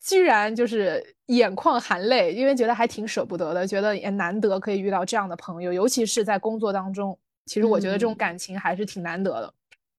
[0.07, 7.19] 居然就是眼眶含泪，因为觉得还挺舍不得的，觉得也难得可以遇到这样的朋友，尤其是在工作当中。
[7.47, 9.55] 其实我觉得这种感情还是挺难得的。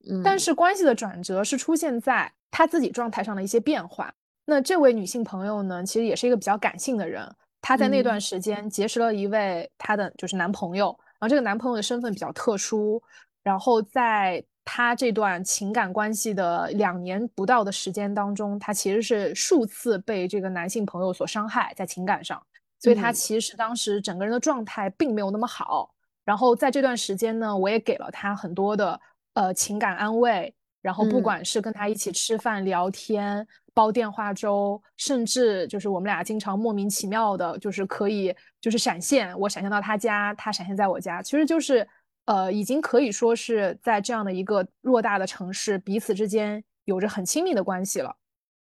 [0.10, 4.14] 嗯，但是关系的转折是出现在他自己状态上的一些变化。
[4.46, 7.30] 那这位女性朋友呢，其实也是一个比较感性的人。
[7.62, 13.04] 她在那段时间结识了一位她的就是男朋友，然后这个男朋友的身份比较特殊，
[13.44, 14.42] 然后在。
[14.70, 22.46] 他这段情感关系的两年不到的时间当中，他其实是数次被这个男性朋友所伤害在情感上，
[22.78, 25.90] 所以他其实当时整个人的状态并没有那么好。
[26.26, 29.00] 然后在这段时间呢，我也给了他很多的
[29.36, 41.88] 呃情感安慰，然后不管是跟他一起吃饭聊天、煲电话粥，甚至就是我们俩经常莫名其妙的，就是可以就是闪现，我闪现到他家，他闪现在我家，其实就是。
[42.28, 48.16] 呃，已经可以说是在这样的一个偌大的城市，彼此之间有着很亲密的关系了。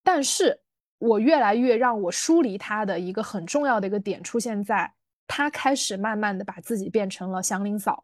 [0.03, 0.59] 但是
[0.99, 4.93] 我越来越让我疏离他的一个很重要的一个点出现在，
[5.25, 8.03] 他开始慢慢的把自己变成了祥林嫂。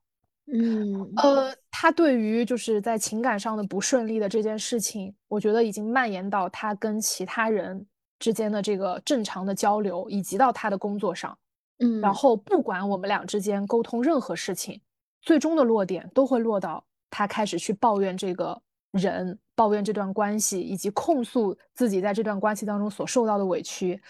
[0.54, 7.86] 嗯，呃，他对于就是在情感上的不顺利的这件事情，我觉得已经蔓延到他跟其他人
[8.20, 11.38] 之间的这个正常的交流，以及到他的工作上。
[11.80, 14.82] 嗯，然后不管我们俩之间沟通任何事情，
[15.22, 18.61] 最终的落点都会落到他开始去抱怨这个
[18.91, 24.01] 人，抱怨这段关系，以及控诉自己在这段关系当中所受到的委屈，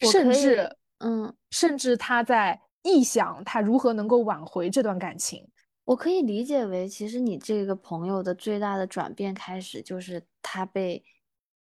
[0.00, 5.46] 甚至嗯，甚至他在臆想他如何能够挽回这段感情。
[5.84, 11.04] 我可以理解为，其实你这个朋友的最大的转变开始就是他被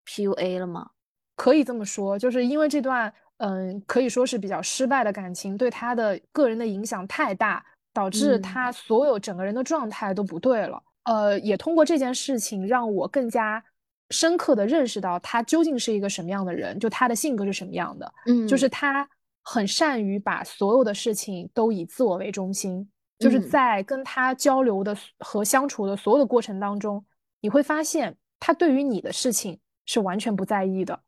[0.07, 0.91] PUA 了吗？
[1.35, 10.83] 可以这么说，就是因为这段嗯可以说是比较失败的感情，对他的个人的影响太大，导致嗯他所有整个人的状态都不对了。
[11.05, 13.63] 呃，也通过这件事情让我更加
[14.11, 18.13] 深刻的认识到他究竟是一个什么样的人，就他的性格是什么样的。
[18.27, 19.09] 嗯，就是他
[19.43, 22.89] 很善于把所有的事情都以自我为中心，
[23.19, 27.05] 就是嗯在跟他交流的和相处的所有的过程当中，
[27.41, 31.01] 你会发现他对于你的事情是完全不在意的，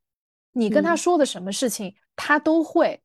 [0.53, 3.01] 你跟他嗯说的什么事情，他都会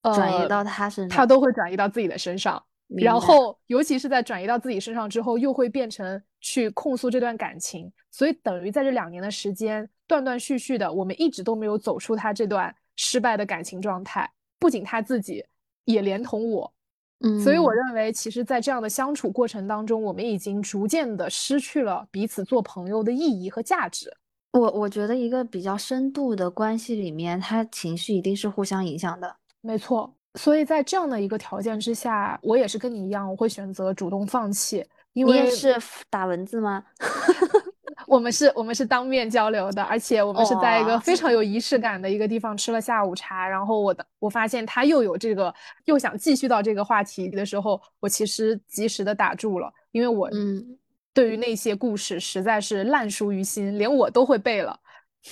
[0.00, 2.62] 呃转移到他身上他都会转移到自己的身上。
[2.98, 14.28] 然后，尤其是在转移到自己身上之后，又会变成去控诉这段感情，所以等于在这两年的时间，断断续续的，我们一直都没有走出他这段失败的感情状态。
[14.58, 15.44] 不仅他自己，
[15.84, 16.72] 也连同我。
[17.20, 24.10] 嗯，所以我认为，其实，在这样的相处过程当中，我们已经逐渐的失去了彼此做朋友的意义和价值。
[24.52, 29.36] 我我觉得一个比较深度的关系里面，他情绪一定是互相影响的。
[29.60, 35.76] 没错，所以在这样的一个条件之下，我也是跟你一样，我会选择主动放弃，因你也为是
[36.08, 36.84] 打文字吗？
[38.06, 43.46] 我们是，我们是当面交流的，而且我们是在一个非常有仪式感的一个地方吃了下午茶。
[43.48, 45.54] 然后我的，我发现他又有这个，
[45.84, 50.76] 又想继续到这个话题的时候，我其实及时的打住了，因为我嗯
[51.12, 54.76] 对于那些故事实在是烂熟于心，连我都会背了，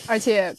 [0.06, 0.54] 而且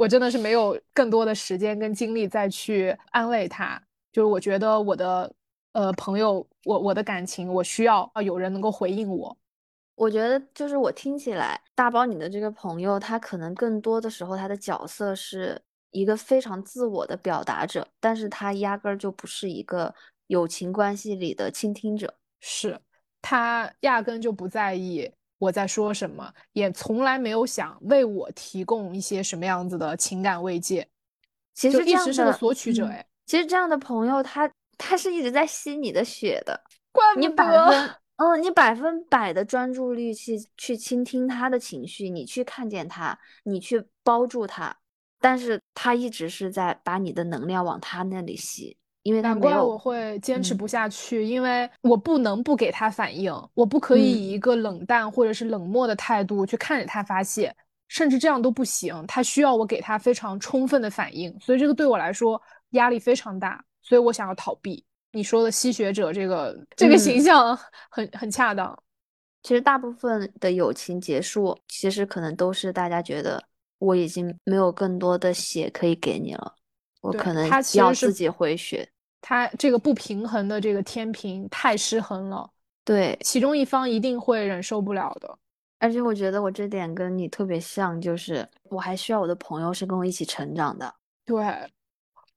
[0.00, 3.78] 我真的是没有更多的时间跟精力再去安慰他。
[4.10, 5.30] 就是我觉得我的
[5.72, 9.36] 呃朋友，我我的感情，我需要有人能够回应我。
[9.96, 19.94] 我觉得就是我听起来，大包你的这个朋友，他可能更多的时候他的角色是一个非常自我的表达者，但是他压根儿就不是一个
[20.28, 22.14] 友情关系里的倾听者。
[22.40, 22.80] 是
[23.20, 30.86] 他压根就不在意我在说什么，也从来没有想为我提供一些什么样子的情感慰藉，
[31.54, 36.62] 其实这样的直是个索取者嗯哎，其实这样的朋友，他他是一直在吸你的血的。
[36.92, 44.76] 怪不你百得分，嗯，你百分百的专注力去去倾听他的情绪，你去看见他，你去包住他，
[45.20, 50.56] 但是他一直是在把你的能量往他那里吸，因为他没难怪我，会坚持嗯。
[50.56, 54.22] 不下去，因为我不能不给他反应，我不可以嗯。
[54.22, 57.54] 以一个冷淡或者是冷漠的态度去看着他发泄，
[57.88, 62.40] 甚至这样都不行，他需要我给他非常充分的反应，所以这个对我来说
[62.70, 64.84] 压力非常大，所以我想要逃避。
[65.12, 66.98] 你说的吸血者这个这个嗯。
[66.98, 67.58] 形象
[67.90, 68.80] 很很恰当，
[69.42, 73.42] 其实大部分的友情结束，其实可能都是大家觉得
[73.78, 76.54] 我已经没有更多的血可以给你了，
[77.00, 78.88] 我可能他其实是要自己回血。
[79.20, 82.50] 他这个不平衡的这个天平太失衡了，
[82.84, 85.38] 对，其中一方一定会忍受不了的。
[85.78, 90.94] 而且我觉得我这点跟你特别像，就是我还需要我的朋友是跟我一起成长的。
[91.24, 91.42] 对，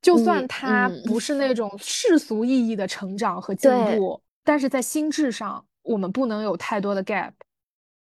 [0.01, 7.32] 就算他嗯不是那种世俗意义的成长和进对步，但是在心智上，我们不能有太多的 gap。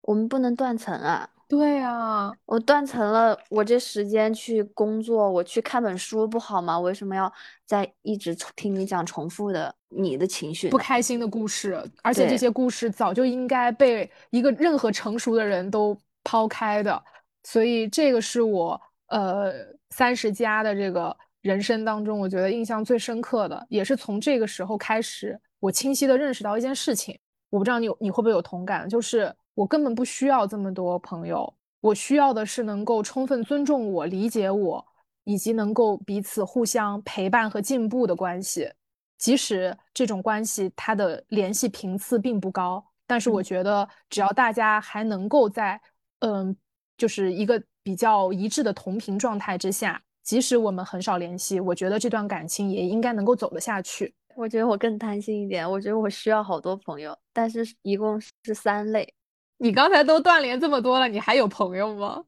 [0.04, 1.30] 我们不能断层啊！
[1.52, 6.80] 对啊，我断层了，我这时间去工作，我去看本书不好吗？
[6.80, 7.30] 为什么要
[7.66, 10.78] 在一直重听你讲重复的你的情绪不？
[10.78, 15.94] 开心的故事，而且这些故事早就应该被一个任何成熟的人都
[16.24, 17.04] 抛开的。
[17.44, 19.52] 所以这个是我呃
[19.90, 27.20] 三十加的这个人生当中，我觉得印象最深刻的，也是从这个时候开始，我清晰的认识到一件事情。
[27.50, 34.86] 我不知道你有你会不会有同感，就是我根本不需要这么多朋友，我需要的是能够充分尊重我、理解我，
[35.24, 38.72] 以及能够彼此互相陪伴和进步的关系。
[39.18, 45.80] 即使这种关系它的联系频次并不高，但是我嗯觉得只要大家还能够在
[46.20, 46.56] 嗯，
[46.98, 54.12] 就是一个比较一致的同频状态之下，即使我们很少联系，我觉得这段感情也应该能够走得下去。
[54.36, 59.14] 我觉得我更贪心一点，我觉得我需要好多朋友，但是一共是三类。
[59.62, 62.24] 你刚才都断联这么多了，你还有朋友吗？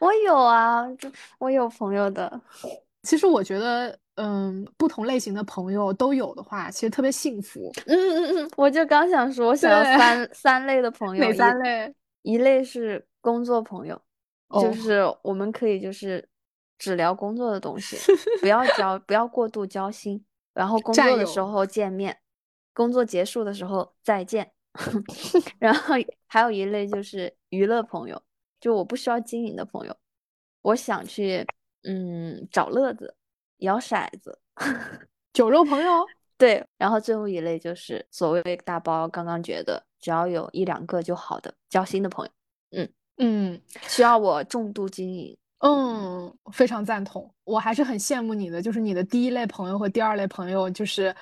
[0.00, 2.38] 我有啊，就我有朋友的。
[3.04, 7.72] 其实我觉得，嗯，不同类型的朋友都有的话，其实特别幸福。
[7.86, 11.94] 嗯嗯嗯，我就刚想说，我想要三三类的 朋友，哪三类？
[12.22, 13.98] 一类是工作朋友，
[14.48, 16.26] 哦就是我们可以就是
[16.78, 17.96] 只聊工作的东西，
[18.40, 20.22] 不 要交，不要过度交心，
[20.52, 22.18] 然后工作的时候见面，
[22.74, 24.52] 工作结束的时候再见。
[25.58, 25.94] 然后
[26.26, 28.20] 还有一类就是娱乐朋友，
[28.60, 29.96] 就我不需要经营的朋友，
[30.62, 31.46] 我想去
[31.84, 33.14] 嗯找乐子，
[33.58, 34.38] 摇骰子。
[35.32, 36.06] 酒肉朋友？
[36.36, 45.36] 对，然后最后一类就是所谓大包刚刚觉得只要有一两个就好的交心的朋友，嗯需要我重度经营。
[45.58, 47.32] 嗯，非常赞同。
[47.44, 51.14] 我还是很羡慕你的，就是你的第一类朋友和第二类朋友，就是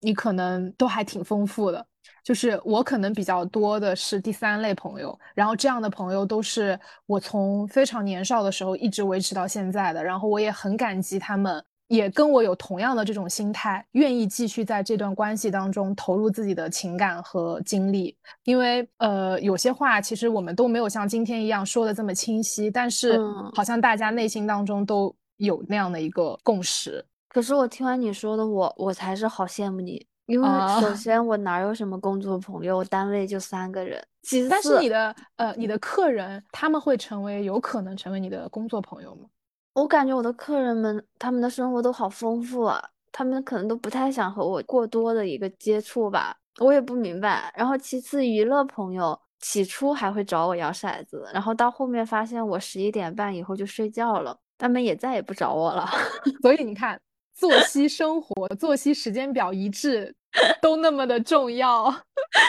[0.00, 1.84] 你可能都还挺丰富的。
[2.24, 18.16] 就是我可能比较多的是第三类朋友，然后这样的朋友都是我从非常年少的时候一直维持到现在的，然后我也很感激他们，也跟我有同样的这种心态，愿意继续在这段关系当中投入自己的情感和精力。
[18.44, 27.04] 因为呃，有些话其实我们都没有像今天一样说的这么清晰，但是嗯好像大家内心当中都有那样的一个共识。
[27.28, 39.28] 可是我听完你说的我，我才是好羡慕你，因为啊首先我哪有什么工作朋友，我单位就三个人，其但是次你的呃，你的客人他们会成为有可能成为你的工作朋友吗？
[39.74, 47.52] 我感觉我的客人们他们的生活都好丰富啊，他们可能都不太想和我过多的一个接触吧，我也不明白。
[47.56, 49.18] 然后其次娱乐朋友。
[49.44, 55.84] 起初还会找我摇骰子，然后到后面发现我十一点半以后就睡觉了，他们也再也不找我了。
[56.40, 56.96] 所以你看，
[57.34, 60.14] 作息生活、作息时间表一致
[60.60, 61.92] 都那么的重要。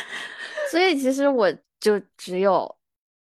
[0.72, 2.74] 所以其实我就只有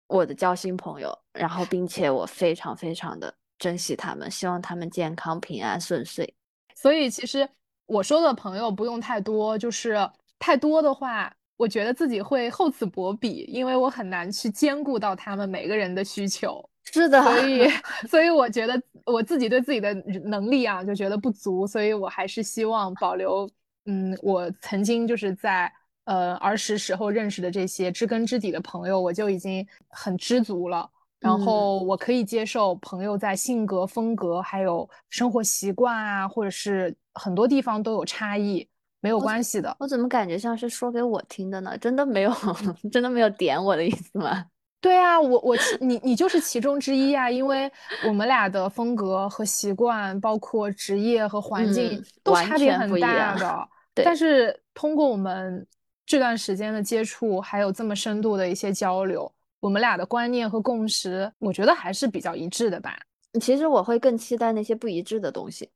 [0.06, 6.34] 我的交心朋友，然后并且我非常非常的珍惜他们，希望他们健康、平安、顺遂。
[6.74, 7.48] 所以其实
[7.86, 9.96] 我说的朋友不用太多，就是
[10.38, 16.68] 太多的话，我觉得自己会厚此薄彼，因为我很难去兼顾到他们每个人的需求。
[16.92, 17.68] 是的，所以，
[18.08, 19.92] 所以我觉得我自己对自己的
[20.24, 23.48] 能力啊，就觉得不足，所以我还是希望保留，
[23.86, 25.72] 嗯，我曾经就是在
[26.04, 30.88] 呃儿时时候认识的这些知根知底的朋友，我就已经很知足了。
[31.20, 38.64] 然嗯后我可以接受朋友在性格、风格，还有生活习惯啊，或者是很多地方都有差异，
[39.00, 39.76] 没有关系的。
[39.80, 41.76] 我怎么感觉像是说给我听的呢？
[41.78, 42.32] 真的没有，
[42.92, 44.46] 真的没有点我的意思吗？
[44.80, 47.70] 对啊，我我你你就是其中之一啊，因为
[48.06, 53.68] 我们俩的风格和习惯，包括职业和环境嗯都差别很大的。
[53.92, 55.66] 对但是通过我们
[56.06, 62.96] 这段时间的接触，还有这么深度的一些交流，我们俩的观念和共识，我觉得还是比较一致的吧。
[63.40, 65.68] 其实我会更期待那些不一致的东西。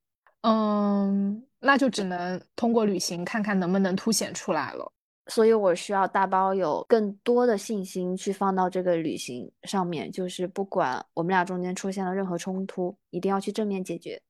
[0.43, 4.92] 嗯，那就只能通过旅行看看能不能凸显出来了。
[5.29, 14.21] 所以我需要大包有更多的信心去放到这个旅行上面，就是不管我们俩中间出现了任何冲突，一定要去正面解决。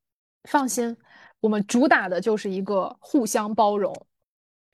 [0.49, 0.97] 放心，
[1.40, 3.95] 我们主打的就是一个互相包容。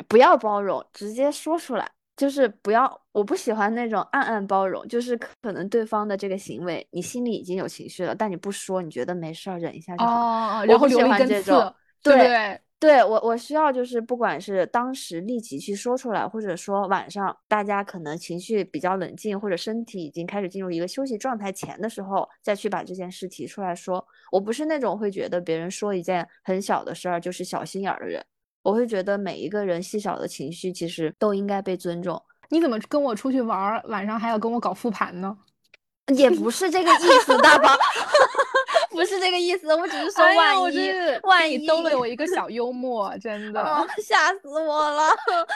[0.07, 3.01] 不要包容，直接说出来，就是不要。
[3.13, 10.11] 我不喜欢那种暗暗包容，就是可能对方的这个行为，你心里已经有情绪了，但你不说，你觉得没事儿，忍一下就好。
[10.11, 12.61] 哦，我然后留一根刺对？
[12.81, 24.07] 对我，我需要就是不管是当时立即去说出来，或者说晚上大家可能情绪比较冷静，或者身体已经开始进入一个休息状态前的时候，再去把这件事提出来说。
[24.31, 28.25] 我不是那种会觉得别人说一件很小的事儿就是小心眼儿的人，
[28.63, 32.23] 我会觉得每一个人细小的情绪其实都应该被尊重。
[32.49, 35.37] 你怎么跟我出去玩儿，晚上还要跟我搞复盘呢？
[36.15, 37.69] 也不是这个意思，大宝，
[38.91, 40.91] 不是这个意思，我只是说万一，
[41.23, 43.63] 万一兜了我一个小幽默，真的。
[43.63, 45.09] 哦， 吓死我了！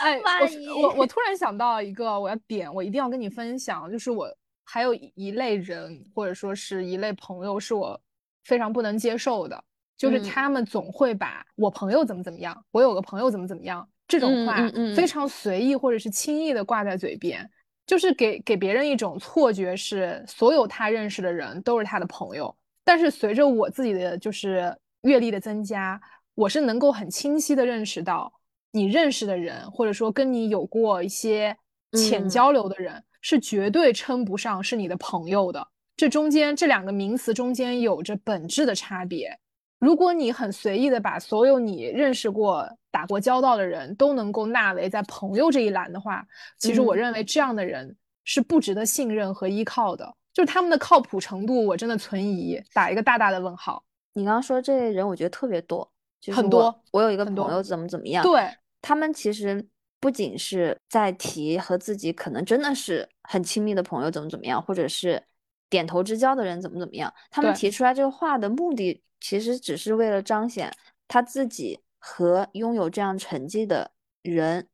[0.03, 4.29] 哎，万一我我我突然想到一个，我要点，我一定要跟你分享，就是我
[4.65, 7.99] 还有一一类人，或者说是一类朋友，是我
[8.45, 9.65] 非常不能接受的，
[9.97, 14.57] 就是嗯他们总会把我朋友怎么怎么样，我有个朋友怎么怎么样这种嗯话
[14.95, 17.49] 非常随意或者是轻易的挂在嘴边，
[17.87, 22.55] 就是给给别人一种错觉是所有他认识的人都是他的朋友。
[22.85, 26.01] 但是随着我自己的就是阅历的增加，
[26.35, 28.33] 我是能够很清晰的认识到，
[28.73, 31.57] 你认识的人，或者说跟你有过一些
[31.93, 35.67] 浅嗯交流的人，是绝对称不上是你的朋友的。
[35.97, 39.39] 这中间这两个名词中间有着本质的差别。
[39.79, 46.25] 如果你很随意的把所有你认识过、打过交道的人都能够纳为在朋友这一栏的话，
[46.59, 50.15] 其实我嗯认为这样的人是不值得信任和依靠的。
[50.33, 53.85] 就是他们的靠谱程度，我真的存疑，打一个大大的问号。
[54.15, 58.49] 你刚刚说这类人，我觉得特别多，就是很多我有一个朋友怎么怎么样，对，
[58.81, 59.67] 他们其实
[60.01, 65.23] 不仅是在提和自己可能真的是很亲密的朋友怎么怎么样，或者是
[65.71, 70.71] 点头之交的人怎么怎么样，他们提出来这个话的目的，其实只是为了彰显
[71.09, 74.69] 他自己和拥有这样成绩的人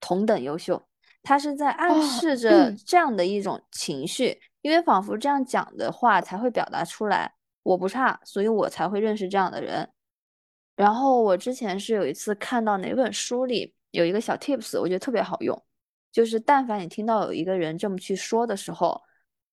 [0.00, 0.82] 同等优秀。
[1.22, 7.32] 他是在暗哦示着嗯这样的一种情绪，因为仿佛这样讲的话才会表达出来，
[7.62, 9.88] 我不差，所以我才会认识这样的人。
[10.76, 15.62] 然后我之前是有一次看到哪本书里有一个小 tips，我觉得特别好用，
[16.10, 19.00] 就是但凡你听到有一个人这么去说的时候，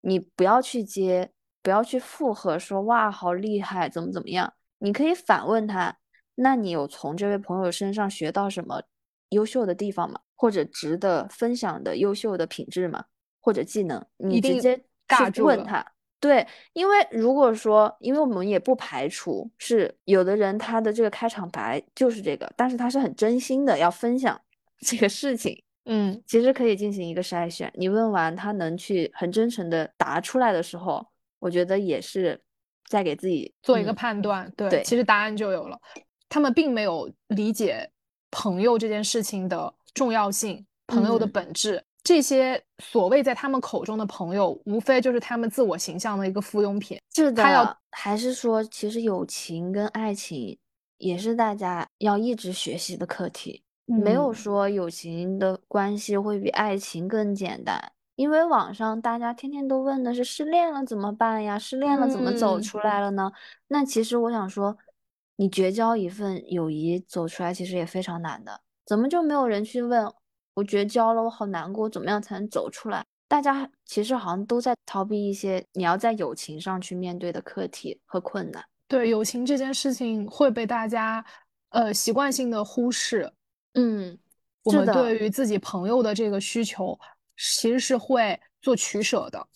[0.02, 1.32] 你不要去接，
[1.62, 5.98] 不要去附和说哇好厉害，怎么怎么样，你可以反问他，
[6.36, 8.82] 那你有从这位朋友身上学到什么
[9.30, 10.20] 优秀的地方吗？
[10.36, 13.04] 或者值得分享的优秀的品质吗？
[13.42, 14.06] 或者技能？
[14.18, 15.86] 你直接去尬住问他。
[16.20, 24.40] 对，因为如果说，因为我们也不排除是有的人他的这个开场白就是这个，但是他是很真心的要分享
[24.82, 27.72] 这个事情，嗯，其实可以进行一个筛选。
[27.76, 31.06] 你问完他能去很真诚的答出来的时候，
[31.38, 32.42] 我觉得也是
[32.90, 35.80] 在给自己做一个嗯判断，对，对其实答案就有了。
[36.28, 37.92] 他们并没有理解
[38.32, 41.84] 朋友这件事情的重要性，朋友的嗯本质。
[42.08, 46.98] 这些所谓在他们口中的朋友，无非就是他们自我形象的一个附庸品。
[47.14, 50.58] 是的，他要还是说，其实友情跟爱情
[51.00, 53.62] 也是大家要一直学习的课题。
[53.88, 61.60] 没有嗯说友情的关系会比爱情更简单，因为网上大家天天都问的是失恋了怎么办呀？
[61.60, 63.30] 失恋了怎么走嗯出来了呢？
[63.68, 64.78] 那其实我想说，
[65.36, 70.10] 你绝交一份友谊走出来其实也非常难的，怎么就没有人去问
[70.58, 73.06] 我绝交了，我好难过，怎么样才能走出来？
[73.28, 78.66] 大家其实好像都在逃避一些你要在友情上去面对的课题和困难。
[78.88, 81.24] 对友情这件事情会被大家
[81.70, 83.32] 呃习惯性的忽视。
[83.76, 84.18] 嗯，
[84.64, 87.00] 我们对于自己朋友的这个需求，
[87.38, 89.48] 其实是会做取舍的。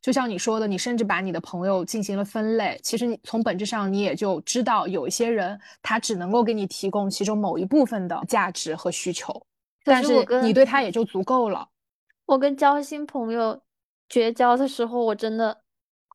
[0.00, 9.40] 就像你说的，你甚至把你的朋友进行了分类，其实你从本质上你也就知道，有一些人他只能够给你提供其中某一部分的价值和需求，可
[9.84, 11.68] 但是你对他也就足够了。
[12.26, 13.60] 我跟交心朋友
[14.08, 15.62] 绝交的时候，我真的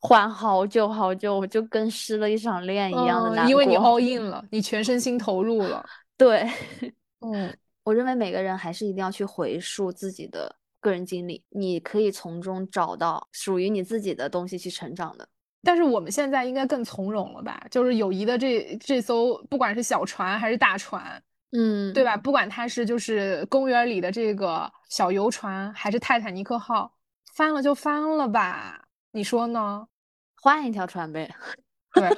[0.01, 5.85] 缓好久好久，我就跟失了一场恋一样的难嗯，因为你 all in 了，你全身心投入了。
[6.17, 6.49] 对，
[7.21, 15.27] 嗯，我认为每个人还是一定要去回溯自己的个人经历，你可以从中找到属于你自己的东西去成长的。
[15.63, 17.61] 但是我们现在应该更从容了吧？
[17.69, 22.17] 就是友谊的这这艘，不管是小船还是大船，嗯，对吧？
[22.17, 26.93] 不管它是就是公园里的这个小游船，还是泰坦尼克号，
[27.35, 28.85] 翻了就翻了吧？
[29.11, 29.87] 你说呢？
[30.35, 31.33] 换一条船呗。
[31.95, 32.09] 对，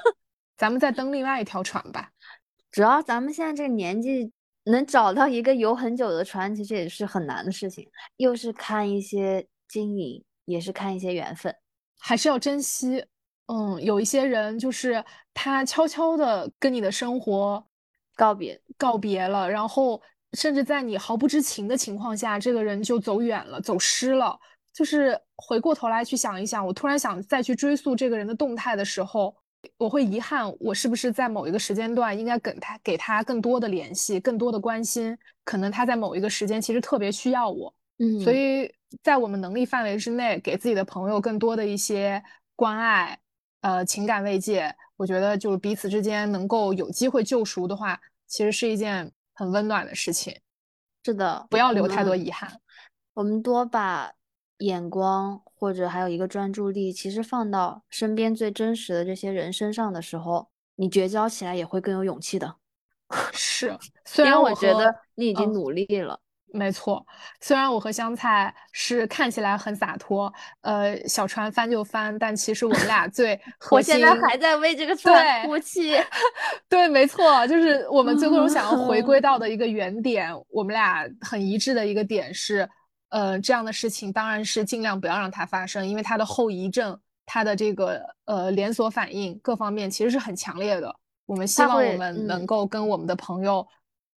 [0.57, 2.09] 咱们再登另外一条船吧。
[2.71, 4.32] 主要咱们现在这个年纪，
[4.65, 7.88] 能找到一个游很久的船，其实也是很难的事情。
[8.17, 11.55] 又是看一些经营，也是看一些缘分。
[11.99, 13.05] 还是要珍惜。
[13.45, 15.03] 嗯，有一些人就是
[15.34, 17.65] 他悄悄的跟你的生活
[18.20, 20.01] 告别，告别了，然后
[20.34, 24.38] 甚至在你毫不知情的情况下，这个人就走远了，走失了。
[24.74, 29.34] 就是回过头来去想一想，我突然想再去追溯这个人的动态的时候，
[29.78, 35.17] 我会遗憾，我是不是在某一个时间段应该给他给他更多的联系，更多的关心？
[35.45, 38.70] 可能他在某一个时间其实特别需要我，嗯，所以
[39.01, 42.22] 在我们能力范围之内，给自己的朋友更多的一些
[42.57, 43.17] 关爱，
[43.62, 50.39] 呃，情感慰藉，我觉得就是彼此之间能够有机会救赎的话，其实是一件很温暖的事情。
[51.03, 52.60] 是的，不要留太多遗憾。
[53.14, 54.14] 我们多把
[54.60, 62.55] 眼光或者还有一个专注力，其实放到身边最真实的这些人身上的时候，你绝交起来也会更有勇气的。
[63.34, 66.20] 是，虽然和我觉得你已经嗯努力了。
[66.52, 67.06] 没错，
[67.41, 70.32] 虽然我和香菜是看起来很洒脱，
[70.62, 75.95] 呃，小船翻就翻，但其实我们俩最 核我现在还在为这个船对哭泣。
[76.68, 82.68] 对，没错，就是我们最终想要回嗯归到的 一个原点，我们俩很一致的一个点是，
[83.10, 90.95] 呃，这样的事情当然是尽量不要让它发生，因为它的后遗症、它的这个呃连锁反应各方面其实是很强烈的。
[91.26, 93.66] 我们希望我们能嗯够跟我们的朋友，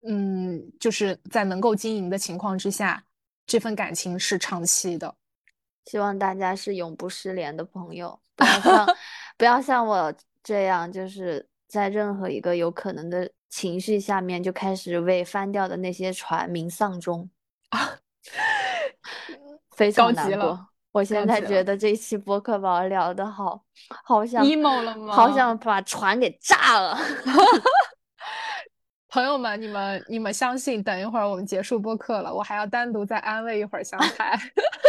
[0.07, 3.03] 嗯，就是在能够经营的情况之下，
[3.45, 5.15] 这份感情是长期的。
[5.85, 8.95] 希望大家是永不失联的朋友，不要像
[9.37, 17.29] 不要像我这样，就是在任何一个有可能的情绪下面就开始为翻掉的那些船鸣丧钟
[17.69, 17.97] 啊
[19.75, 20.67] 非常难过。
[20.91, 23.63] 我现在觉得这期播客把我聊的好，
[24.03, 25.13] 好 想 emo 了吗？
[25.13, 26.97] 好想把船给炸了。
[29.11, 34.39] 朋友们，你们你们相信，等一会儿我们结束播客了，我还要单独再安慰一会儿香菜。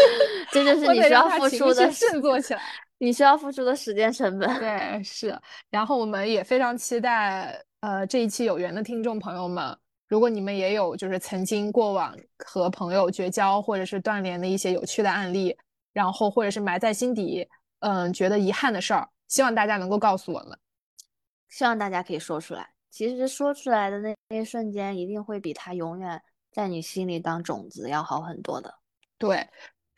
[0.52, 2.62] 这就是你需要付出的振作起来，
[2.98, 4.48] 你需要付出的时间成本。
[4.60, 5.36] 对，是。
[5.70, 12.16] 然后我们也非常期待，呃，这一期有缘的听众朋友们，如果你们也有就是曾经过往
[12.46, 15.56] 和朋友绝交或者是断联的一些有趣的案例，
[15.92, 17.48] 然后或者是埋在心底，
[17.80, 20.56] 嗯，觉得遗憾的事儿，希望大家能够告诉我们，
[21.48, 22.71] 希望大家可以说出来。
[22.92, 26.20] 其实说出来的那那一瞬间，一定会比他永远
[26.52, 28.72] 在你心里当种子要好很多的。
[29.16, 29.48] 对，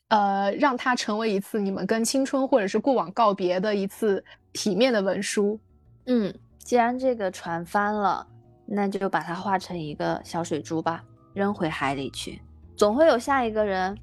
[0.09, 5.59] 呃，让它成为一次你们跟青春或者是过往告别的一次体面的文书。
[6.07, 8.25] 嗯，既然这个船翻了，
[8.65, 12.41] 那就把它化成一个小水珠吧，扔回海里去。
[12.77, 13.99] 总会有下一个人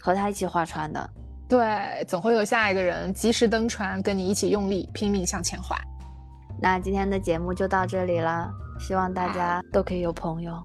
[0.00, 1.10] 和他一起划船的。
[1.48, 5.78] 对，总会有下一个人及时登船，跟你一起用力拼命向前划。
[6.62, 8.48] 那今天的节目就到这里了，
[8.78, 10.56] 希望大家都可以有朋友，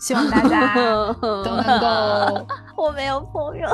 [0.00, 0.72] 希望大家
[1.20, 2.46] 都能够。
[2.80, 3.68] 我没有朋友，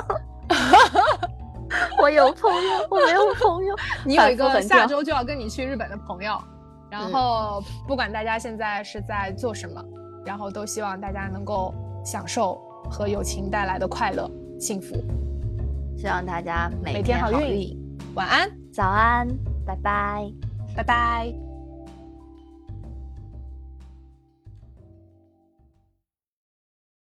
[2.00, 3.76] 我有朋友，我没有朋友。
[4.02, 6.40] 你有一个下周就要跟你去日本的朋友，
[6.88, 9.84] 然后不管大家现在是在做什么，
[10.24, 12.58] 然后都希望大家能够享受
[12.90, 14.26] 和友情带来的快乐、
[14.58, 14.96] 幸福。
[15.98, 17.76] 希望大家每天好运，
[18.14, 19.28] 晚安，早安，
[19.66, 20.51] 拜拜。
[20.74, 21.51] 拜拜。